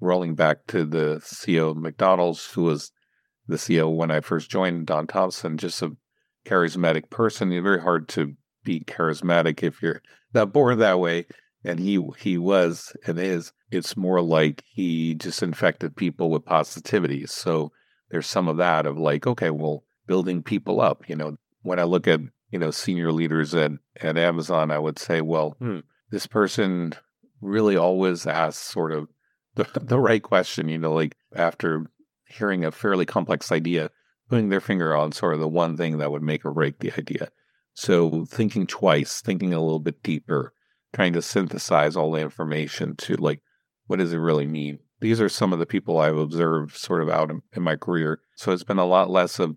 Rolling 0.00 0.34
back 0.34 0.66
to 0.68 0.84
the 0.84 1.20
CEO 1.24 1.70
of 1.70 1.76
McDonald's, 1.76 2.52
who 2.52 2.62
was 2.62 2.92
the 3.48 3.56
CEO 3.56 3.94
when 3.94 4.10
I 4.10 4.20
first 4.20 4.50
joined, 4.50 4.86
Don 4.86 5.06
Thompson, 5.06 5.58
just 5.58 5.82
a 5.82 5.96
charismatic 6.46 7.10
person. 7.10 7.52
It's 7.52 7.62
very 7.62 7.80
hard 7.80 8.08
to 8.10 8.34
be 8.64 8.80
charismatic 8.80 9.62
if 9.62 9.82
you're 9.82 10.02
not 10.34 10.52
born 10.52 10.78
that 10.78 11.00
way. 11.00 11.26
And 11.64 11.80
he 11.80 12.00
he 12.18 12.38
was 12.38 12.92
and 13.06 13.18
is. 13.18 13.52
It's 13.70 13.96
more 13.96 14.22
like 14.22 14.62
he 14.70 15.14
just 15.14 15.42
infected 15.42 15.96
people 15.96 16.30
with 16.30 16.44
positivity. 16.44 17.26
So 17.26 17.72
there's 18.10 18.26
some 18.26 18.48
of 18.48 18.56
that 18.58 18.86
of 18.86 18.96
like, 18.96 19.26
okay, 19.26 19.50
well, 19.50 19.84
building 20.06 20.42
people 20.42 20.80
up. 20.80 21.08
You 21.08 21.16
know, 21.16 21.36
when 21.62 21.78
I 21.80 21.84
look 21.84 22.06
at 22.06 22.20
you 22.50 22.58
know 22.58 22.70
senior 22.70 23.12
leaders 23.12 23.54
at 23.54 23.72
at 24.00 24.16
Amazon, 24.16 24.70
I 24.70 24.78
would 24.78 24.98
say, 24.98 25.20
well, 25.20 25.56
hmm, 25.58 25.80
this 26.10 26.26
person 26.26 26.94
really 27.40 27.76
always 27.76 28.26
asks 28.26 28.64
sort 28.64 28.92
of 28.92 29.08
the, 29.54 29.66
the 29.80 29.98
right 29.98 30.22
question. 30.22 30.68
You 30.68 30.78
know, 30.78 30.92
like 30.92 31.16
after 31.34 31.90
hearing 32.26 32.64
a 32.64 32.72
fairly 32.72 33.06
complex 33.06 33.50
idea, 33.50 33.90
putting 34.28 34.48
their 34.48 34.60
finger 34.60 34.94
on 34.94 35.12
sort 35.12 35.34
of 35.34 35.40
the 35.40 35.48
one 35.48 35.76
thing 35.76 35.98
that 35.98 36.10
would 36.10 36.22
make 36.22 36.44
or 36.44 36.52
break 36.52 36.78
the 36.78 36.92
idea. 36.98 37.28
So 37.74 38.24
thinking 38.24 38.66
twice, 38.66 39.20
thinking 39.20 39.54
a 39.54 39.60
little 39.60 39.78
bit 39.78 40.02
deeper, 40.02 40.52
trying 40.92 41.12
to 41.12 41.22
synthesize 41.22 41.96
all 41.96 42.12
the 42.12 42.20
information 42.20 42.96
to 42.96 43.14
like, 43.16 43.40
what 43.86 43.98
does 43.98 44.12
it 44.12 44.18
really 44.18 44.46
mean? 44.46 44.80
These 45.00 45.20
are 45.20 45.28
some 45.28 45.52
of 45.52 45.58
the 45.58 45.66
people 45.66 45.98
I've 45.98 46.16
observed 46.16 46.76
sort 46.76 47.02
of 47.02 47.08
out 47.08 47.30
in, 47.30 47.42
in 47.54 47.62
my 47.62 47.76
career. 47.76 48.20
So 48.36 48.52
it's 48.52 48.64
been 48.64 48.78
a 48.78 48.84
lot 48.84 49.10
less 49.10 49.38
of 49.38 49.56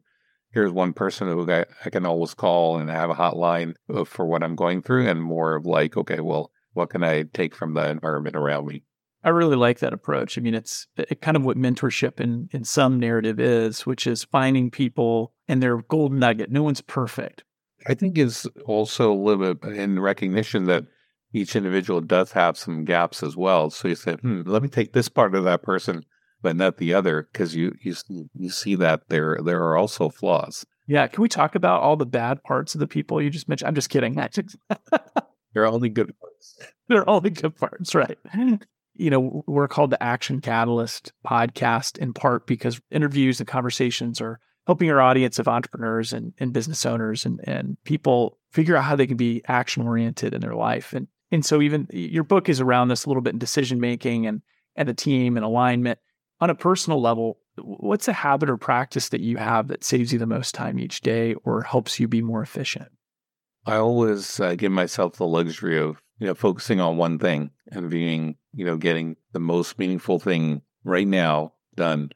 here's 0.52 0.72
one 0.72 0.94
person 0.94 1.28
who 1.28 1.50
I, 1.52 1.66
I 1.86 1.90
can 1.90 2.06
always 2.06 2.34
call 2.34 2.78
and 2.78 2.90
have 2.90 3.10
a 3.10 3.16
hotline 3.16 3.74
for 4.06 4.26
what 4.26 4.44
I'm 4.44 4.56
going 4.56 4.82
through, 4.82 5.08
and 5.08 5.22
more 5.22 5.56
of 5.56 5.66
like, 5.66 5.98
okay, 5.98 6.20
well, 6.20 6.52
what 6.74 6.90
can 6.90 7.04
I 7.04 7.24
take 7.24 7.56
from 7.56 7.74
the 7.74 7.90
environment 7.90 8.36
around 8.36 8.68
me? 8.68 8.84
I 9.24 9.30
really 9.30 9.56
like 9.56 9.80
that 9.80 9.94
approach. 9.94 10.38
I 10.38 10.42
mean, 10.42 10.56
it's 10.56 10.88
it 10.98 11.22
kind 11.22 11.38
of 11.38 11.46
what 11.46 11.58
mentorship 11.58 12.20
in 12.20 12.50
in 12.52 12.64
some 12.64 13.00
narrative 13.00 13.40
is, 13.40 13.86
which 13.86 14.08
is 14.08 14.24
finding 14.24 14.72
people 14.72 15.34
and 15.48 15.62
their 15.62 15.78
gold 15.78 16.12
nugget. 16.12 16.52
No 16.52 16.64
one's 16.64 16.82
perfect. 16.82 17.44
I 17.88 17.94
think 17.94 18.18
is 18.18 18.48
also 18.66 19.12
a 19.12 19.16
little 19.16 19.54
bit 19.54 19.76
in 19.76 20.00
recognition 20.00 20.66
that 20.66 20.86
each 21.34 21.56
individual 21.56 22.02
does 22.02 22.32
have 22.34 22.58
some 22.58 22.84
gaps 22.84 23.24
as 23.24 23.38
well. 23.38 23.70
So 23.70 23.88
you 23.88 23.96
say, 23.96 24.14
hmm, 24.14 24.42
let 24.46 24.62
me 24.62 24.70
take 24.70 24.94
this 24.94 25.10
part 25.10 25.34
of 25.36 25.44
that 25.46 25.64
person, 25.64 26.04
but 26.42 26.56
not 26.56 26.78
the 26.78 26.94
other, 26.94 27.28
because 27.32 27.56
you 27.56 27.76
you 27.82 27.96
you 28.34 28.50
see 28.50 28.76
that 28.76 29.10
there 29.10 29.38
there 29.44 29.64
are 29.64 29.78
also 29.78 30.10
flaws. 30.10 30.66
Yeah, 30.88 31.08
can 31.08 31.22
we 31.22 31.30
talk 31.30 31.56
about 31.56 31.82
all 31.82 31.96
the 31.96 32.06
bad 32.06 32.44
parts 32.44 32.76
of 32.76 32.80
the 32.80 32.88
people 32.88 33.22
you 33.22 33.30
just 33.30 33.48
mentioned? 33.48 33.68
I'm 33.68 33.76
just 33.76 33.90
kidding. 33.90 34.16
They're 35.54 35.66
only 35.66 35.90
good 35.90 36.14
parts. 36.20 36.60
They're 36.88 37.10
only 37.10 37.30
good 37.30 37.56
parts, 37.56 37.94
right? 37.96 38.18
you 38.96 39.10
know, 39.10 39.44
we're 39.48 39.68
called 39.68 39.90
the 39.90 40.04
Action 40.04 40.42
Catalyst 40.42 41.14
podcast 41.26 41.98
in 41.98 42.14
part 42.14 42.46
because 42.46 42.82
interviews 42.92 43.40
and 43.40 43.48
conversations 43.48 44.20
are 44.22 44.40
helping 44.68 44.92
our 44.92 45.02
audience 45.02 45.40
of 45.40 45.48
entrepreneurs 45.48 46.14
and, 46.14 46.34
and 46.40 46.54
business 46.54 46.86
owners 46.86 47.26
and, 47.26 47.40
and 47.46 47.78
people 47.84 48.38
figure 48.52 48.76
out 48.76 48.84
how 48.84 48.96
they 48.96 49.08
can 49.08 49.18
be 49.18 49.42
action 49.48 49.84
oriented 49.84 50.34
in 50.34 50.42
their 50.42 50.56
life. 50.56 50.94
And 50.94 51.08
and 51.34 51.46
so 51.46 51.62
even 51.62 51.88
your 51.92 52.26
book 52.26 52.50
is 52.50 52.60
around 52.60 52.90
this 52.90 53.06
a 53.06 53.10
little 53.10 53.22
bit 53.22 53.34
in 53.34 53.40
decision 53.40 53.80
making 53.80 54.28
and 54.28 54.42
and 54.76 54.88
the 54.88 54.94
team 54.94 55.38
and 55.38 55.46
alignment. 55.46 56.00
On 56.42 56.50
a 56.50 56.56
personal 56.56 57.00
level, 57.00 57.38
what's 57.58 58.08
a 58.08 58.14
habit 58.14 58.50
or 58.50 58.58
practice 58.58 59.10
that 59.10 59.22
you 59.22 59.38
have 59.38 59.68
that 59.70 59.84
saves 59.84 60.12
you 60.12 60.20
the 60.20 60.26
most 60.26 60.54
time 60.54 60.80
each 60.80 61.02
day 61.02 61.36
or 61.44 61.62
helps 61.62 62.00
you 62.00 62.08
be 62.08 62.22
more 62.22 62.42
efficient? 62.42 62.90
I 63.66 63.76
always 63.76 64.40
uh, 64.40 64.56
give 64.56 64.72
myself 64.72 65.18
the 65.18 65.28
luxury 65.28 65.80
of 65.80 66.02
you 66.18 66.28
know 66.28 66.34
focusing 66.34 66.82
on 66.82 66.98
one 66.98 67.20
thing 67.20 67.52
and 67.72 67.90
being 67.90 68.38
you 68.54 68.66
know, 68.66 68.78
getting 68.78 69.16
the 69.32 69.40
most 69.40 69.80
meaningful 69.80 70.20
thing 70.20 70.62
right 70.84 71.08
now 71.08 71.54
done 71.76 72.12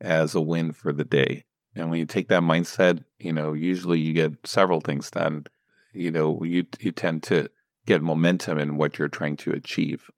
as 0.00 0.34
a 0.34 0.40
win 0.40 0.72
for 0.72 0.92
the 0.92 1.04
day. 1.04 1.44
And 1.74 1.90
when 1.90 1.98
you 1.98 2.06
take 2.06 2.28
that 2.28 2.42
mindset, 2.42 3.04
you 3.18 3.32
know, 3.32 3.52
usually 3.52 4.00
you 4.00 4.12
get 4.12 4.32
several 4.44 4.80
things 4.80 5.10
done. 5.10 5.46
You 5.92 6.10
know, 6.10 6.42
you 6.42 6.66
you 6.80 6.92
tend 6.92 7.22
to 7.24 7.50
get 7.86 8.02
momentum 8.02 8.58
in 8.58 8.76
what 8.76 8.98
you're 8.98 9.08
trying 9.08 9.36
to 9.38 9.52
achieve. 9.52 10.10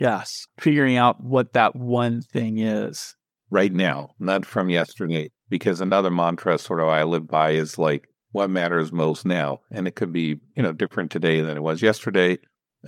Yes, 0.00 0.46
figuring 0.58 0.96
out 0.96 1.22
what 1.22 1.52
that 1.52 1.76
one 1.76 2.22
thing 2.22 2.58
is 2.58 3.14
right 3.50 3.72
now, 3.72 4.10
not 4.18 4.46
from 4.46 4.70
yesterday. 4.70 5.30
Because 5.50 5.80
another 5.80 6.10
mantra 6.10 6.56
sort 6.58 6.80
of 6.80 6.88
I 6.88 7.02
live 7.02 7.28
by 7.28 7.50
is 7.50 7.76
like 7.76 8.08
what 8.32 8.48
matters 8.48 8.92
most 8.92 9.26
now, 9.26 9.60
and 9.70 9.86
it 9.86 9.96
could 9.96 10.12
be 10.12 10.40
you 10.56 10.62
know 10.62 10.72
different 10.72 11.10
today 11.10 11.40
than 11.42 11.56
it 11.56 11.62
was 11.62 11.82
yesterday, 11.82 12.38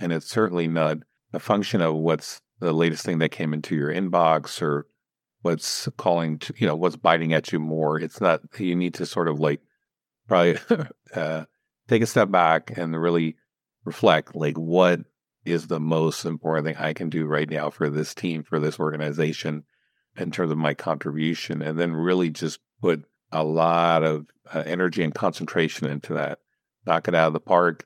and 0.01 0.11
it's 0.11 0.29
certainly 0.29 0.67
not 0.67 0.97
a 1.33 1.39
function 1.39 1.81
of 1.81 1.95
what's 1.95 2.41
the 2.59 2.73
latest 2.73 3.05
thing 3.05 3.19
that 3.19 3.29
came 3.29 3.53
into 3.53 3.75
your 3.75 3.93
inbox 3.93 4.61
or 4.61 4.87
what's 5.43 5.87
calling 5.97 6.39
to, 6.39 6.53
you 6.57 6.65
know, 6.65 6.75
what's 6.75 6.95
biting 6.95 7.33
at 7.33 7.51
you 7.51 7.59
more. 7.59 7.99
It's 7.99 8.21
not, 8.21 8.39
you 8.57 8.75
need 8.75 8.93
to 8.95 9.05
sort 9.05 9.27
of 9.27 9.39
like 9.39 9.59
probably 10.27 10.57
uh, 11.15 11.45
take 11.89 12.01
a 12.01 12.07
step 12.07 12.31
back 12.31 12.71
and 12.77 12.99
really 12.99 13.35
reflect 13.83 14.35
like 14.35 14.57
what 14.57 15.01
is 15.45 15.67
the 15.67 15.79
most 15.79 16.25
important 16.25 16.65
thing 16.65 16.77
I 16.77 16.93
can 16.93 17.09
do 17.09 17.25
right 17.25 17.49
now 17.49 17.69
for 17.69 17.89
this 17.89 18.13
team, 18.13 18.43
for 18.43 18.59
this 18.59 18.79
organization 18.79 19.63
in 20.15 20.31
terms 20.31 20.51
of 20.51 20.57
my 20.57 20.73
contribution, 20.73 21.61
and 21.61 21.77
then 21.77 21.93
really 21.93 22.29
just 22.29 22.59
put 22.81 23.03
a 23.31 23.43
lot 23.43 24.03
of 24.03 24.27
uh, 24.53 24.63
energy 24.65 25.03
and 25.03 25.13
concentration 25.13 25.87
into 25.87 26.13
that. 26.13 26.39
Knock 26.85 27.07
it 27.07 27.15
out 27.15 27.27
of 27.27 27.33
the 27.33 27.39
park. 27.39 27.85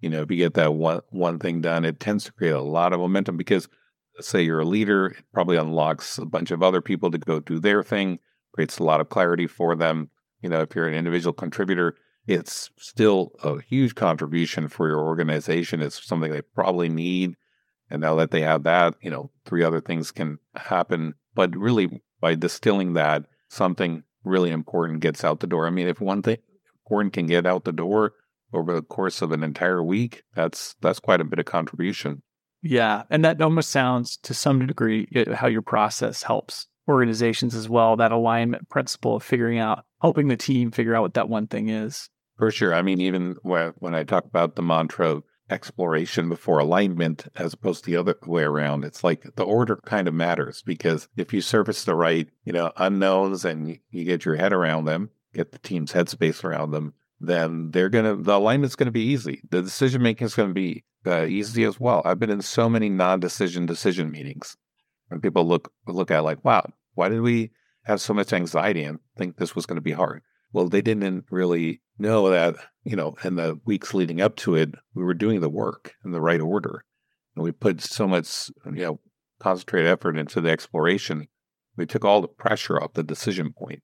You 0.00 0.10
know, 0.10 0.22
if 0.22 0.30
you 0.30 0.36
get 0.36 0.54
that 0.54 0.74
one 0.74 1.00
one 1.10 1.38
thing 1.38 1.60
done, 1.60 1.84
it 1.84 1.98
tends 1.98 2.24
to 2.24 2.32
create 2.32 2.50
a 2.50 2.60
lot 2.60 2.92
of 2.92 3.00
momentum 3.00 3.36
because 3.36 3.68
say 4.20 4.42
you're 4.42 4.60
a 4.60 4.64
leader, 4.64 5.06
it 5.06 5.24
probably 5.32 5.56
unlocks 5.56 6.18
a 6.18 6.24
bunch 6.24 6.50
of 6.50 6.62
other 6.62 6.80
people 6.80 7.10
to 7.10 7.18
go 7.18 7.40
do 7.40 7.58
their 7.58 7.82
thing, 7.82 8.18
creates 8.54 8.78
a 8.78 8.84
lot 8.84 9.00
of 9.00 9.08
clarity 9.08 9.46
for 9.46 9.74
them. 9.74 10.10
You 10.42 10.50
know, 10.50 10.60
if 10.60 10.74
you're 10.74 10.86
an 10.86 10.94
individual 10.94 11.32
contributor, 11.32 11.96
it's 12.26 12.70
still 12.76 13.32
a 13.42 13.60
huge 13.60 13.94
contribution 13.94 14.68
for 14.68 14.88
your 14.88 15.00
organization. 15.00 15.80
It's 15.80 16.04
something 16.04 16.30
they 16.30 16.42
probably 16.42 16.88
need. 16.88 17.36
And 17.88 18.00
now 18.00 18.16
that 18.16 18.32
they 18.32 18.40
have 18.40 18.64
that, 18.64 18.94
you 19.00 19.10
know, 19.10 19.30
three 19.44 19.62
other 19.62 19.80
things 19.80 20.10
can 20.10 20.38
happen. 20.56 21.14
But 21.34 21.56
really, 21.56 22.02
by 22.20 22.34
distilling 22.34 22.94
that, 22.94 23.26
something 23.48 24.02
really 24.24 24.50
important 24.50 25.00
gets 25.00 25.24
out 25.24 25.40
the 25.40 25.46
door. 25.46 25.66
I 25.66 25.70
mean, 25.70 25.86
if 25.86 26.00
one 26.00 26.22
thing 26.22 26.38
important 26.84 27.12
can 27.12 27.26
get 27.26 27.46
out 27.46 27.64
the 27.64 27.72
door 27.72 28.12
over 28.52 28.74
the 28.74 28.82
course 28.82 29.22
of 29.22 29.32
an 29.32 29.44
entire 29.44 29.82
week, 29.82 30.24
that's 30.34 30.74
that's 30.80 30.98
quite 30.98 31.20
a 31.20 31.24
bit 31.24 31.38
of 31.38 31.44
contribution. 31.44 32.22
Yeah, 32.62 33.04
and 33.10 33.24
that 33.24 33.40
almost 33.40 33.70
sounds 33.70 34.16
to 34.18 34.34
some 34.34 34.66
degree 34.66 35.08
how 35.34 35.46
your 35.46 35.62
process 35.62 36.24
helps 36.24 36.66
organizations 36.88 37.54
as 37.54 37.68
well. 37.68 37.96
That 37.96 38.12
alignment 38.12 38.68
principle 38.68 39.16
of 39.16 39.22
figuring 39.22 39.58
out, 39.58 39.84
helping 40.00 40.28
the 40.28 40.36
team 40.36 40.70
figure 40.70 40.94
out 40.94 41.02
what 41.02 41.14
that 41.14 41.28
one 41.28 41.46
thing 41.46 41.68
is. 41.68 42.08
For 42.36 42.50
sure. 42.50 42.74
I 42.74 42.82
mean, 42.82 43.00
even 43.00 43.36
when 43.42 43.94
I 43.94 44.04
talk 44.04 44.24
about 44.24 44.56
the 44.56 44.62
mantra 44.62 45.22
exploration 45.48 46.28
before 46.28 46.58
alignment 46.58 47.26
as 47.36 47.54
opposed 47.54 47.84
to 47.84 47.90
the 47.90 47.96
other 47.96 48.16
way 48.26 48.42
around, 48.42 48.84
it's 48.84 49.02
like 49.02 49.36
the 49.36 49.44
order 49.44 49.76
kind 49.76 50.06
of 50.08 50.14
matters 50.14 50.62
because 50.62 51.08
if 51.16 51.32
you 51.32 51.40
surface 51.40 51.84
the 51.84 51.94
right, 51.94 52.28
you 52.44 52.52
know, 52.52 52.72
unknowns 52.76 53.44
and 53.44 53.78
you 53.90 54.04
get 54.04 54.24
your 54.24 54.36
head 54.36 54.52
around 54.52 54.84
them, 54.84 55.10
get 55.32 55.52
the 55.52 55.58
team's 55.58 55.92
headspace 55.92 56.44
around 56.44 56.72
them, 56.72 56.92
then 57.20 57.70
they're 57.70 57.88
to, 58.04 58.16
the 58.16 58.36
alignment's 58.36 58.76
to 58.76 58.92
be 58.92 59.00
easy. 59.00 59.40
The 59.50 59.62
decision 59.62 60.02
making 60.02 60.26
is 60.26 60.34
to 60.34 60.46
be 60.54 60.84
uh, 61.06 61.24
easy 61.24 61.64
as 61.64 61.80
well. 61.80 62.02
I've 62.04 62.18
been 62.18 62.30
in 62.30 62.42
so 62.42 62.68
many 62.68 62.90
non 62.90 63.20
decision 63.20 63.64
decision 63.64 64.10
meetings 64.10 64.56
and 65.10 65.22
people 65.22 65.46
look, 65.46 65.72
look 65.86 66.10
at 66.10 66.24
like, 66.24 66.44
wow, 66.44 66.66
why 66.94 67.08
did 67.08 67.22
we 67.22 67.52
have 67.84 68.00
so 68.00 68.12
much 68.12 68.32
anxiety 68.32 68.82
and 68.82 68.98
think 69.16 69.36
this 69.36 69.54
was 69.54 69.64
going 69.64 69.76
to 69.76 69.82
be 69.82 69.92
hard? 69.92 70.22
Well, 70.52 70.68
they 70.68 70.82
didn't 70.82 71.26
really 71.30 71.82
know 71.98 72.30
that, 72.30 72.56
you 72.84 72.96
know, 72.96 73.16
in 73.24 73.36
the 73.36 73.58
weeks 73.64 73.94
leading 73.94 74.20
up 74.20 74.36
to 74.36 74.54
it, 74.54 74.74
we 74.94 75.04
were 75.04 75.14
doing 75.14 75.40
the 75.40 75.48
work 75.48 75.94
in 76.04 76.12
the 76.12 76.20
right 76.20 76.40
order. 76.40 76.84
And 77.34 77.44
we 77.44 77.52
put 77.52 77.80
so 77.80 78.06
much, 78.06 78.50
you 78.64 78.72
know, 78.72 79.00
concentrated 79.40 79.90
effort 79.90 80.16
into 80.16 80.40
the 80.40 80.50
exploration. 80.50 81.28
We 81.76 81.86
took 81.86 82.04
all 82.04 82.20
the 82.20 82.28
pressure 82.28 82.80
off 82.80 82.94
the 82.94 83.02
decision 83.02 83.52
point. 83.52 83.82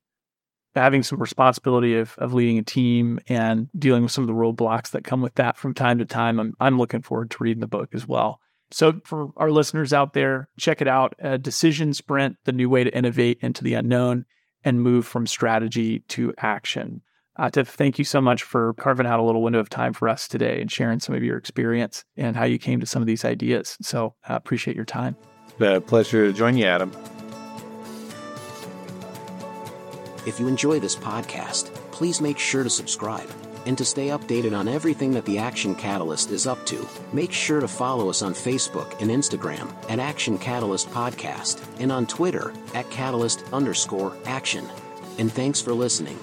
Having 0.75 1.03
some 1.03 1.19
responsibility 1.19 1.99
of, 1.99 2.15
of 2.17 2.33
leading 2.33 2.57
a 2.57 2.63
team 2.63 3.19
and 3.29 3.69
dealing 3.79 4.03
with 4.03 4.13
some 4.13 4.25
of 4.25 4.29
the 4.29 4.35
roadblocks 4.35 4.91
that 4.91 5.05
come 5.05 5.21
with 5.21 5.35
that 5.35 5.59
from 5.59 5.75
time 5.75 5.99
to 5.99 6.07
time. 6.07 6.41
I'm, 6.41 6.55
I'm 6.61 6.79
looking 6.79 7.03
forward 7.03 7.31
to 7.33 7.43
reading 7.43 7.61
the 7.61 7.67
book 7.67 7.91
as 7.93 8.09
well. 8.09 8.41
So, 8.71 9.01
for 9.05 9.33
our 9.37 9.51
listeners 9.51 9.93
out 9.93 10.15
there, 10.15 10.49
check 10.59 10.81
it 10.81 10.89
out. 10.89 11.15
A 11.19 11.37
Decision 11.37 11.93
Sprint, 11.93 12.37
the 12.47 12.53
new 12.53 12.71
way 12.71 12.85
to 12.85 12.97
innovate 12.97 13.39
into 13.43 13.63
the 13.63 13.75
unknown 13.75 14.25
and 14.65 14.83
move 14.83 15.07
from 15.07 15.27
strategy 15.27 16.01
to 16.09 16.33
action. 16.39 17.03
Atif, 17.39 17.69
thank 17.69 17.99
you 17.99 18.05
so 18.05 18.21
much 18.21 18.43
for 18.43 18.75
carving 18.75 19.07
out 19.07 19.19
a 19.19 19.23
little 19.23 19.43
window 19.43 19.59
of 19.59 19.71
time 19.71 19.95
for 19.95 20.09
us 20.09 20.29
today 20.29 20.61
and 20.61 20.71
sharing 20.71 21.01
some 21.01 21.15
of 21.15 21.23
your 21.23 21.39
experience 21.39 22.05
and 22.17 22.37
how 22.37 22.45
you 22.45 22.59
came 22.59 22.79
to 22.81 22.87
some 22.87 23.01
of 23.01 23.07
these 23.07 23.25
ideas. 23.25 23.79
So 23.81 24.15
I 24.29 24.35
uh, 24.35 24.37
appreciate 24.37 24.77
your 24.77 24.85
time. 24.85 25.17
A 25.61 25.81
pleasure 25.81 26.27
to 26.27 26.33
join 26.33 26.57
you, 26.57 26.67
Adam. 26.67 26.93
If 30.27 30.39
you 30.39 30.47
enjoy 30.47 30.79
this 30.79 30.95
podcast, 30.95 31.75
please 31.91 32.21
make 32.21 32.39
sure 32.39 32.63
to 32.63 32.71
subscribe. 32.71 33.29
And 33.67 33.79
to 33.79 33.85
stay 33.85 34.09
updated 34.09 34.57
on 34.57 34.69
everything 34.69 35.13
that 35.13 35.25
the 35.25 35.39
Action 35.39 35.75
Catalyst 35.75 36.31
is 36.31 36.47
up 36.47 36.65
to, 36.67 36.89
make 37.13 37.33
sure 37.33 37.61
to 37.61 37.69
follow 37.69 38.09
us 38.11 38.23
on 38.23 38.35
Facebook 38.35 39.01
and 39.01 39.11
Instagram 39.11 39.73
at 39.89 39.99
Action 39.99 40.37
Catalyst 40.39 40.89
Podcast 40.91 41.65
and 41.79 41.93
on 41.93 42.07
Twitter 42.07 42.53
at 42.75 42.91
Catalyst 42.91 43.45
underscore 43.53 44.17
action. 44.27 44.69
And 45.19 45.33
thanks 45.33 45.61
for 45.61 45.73
listening. 45.73 46.19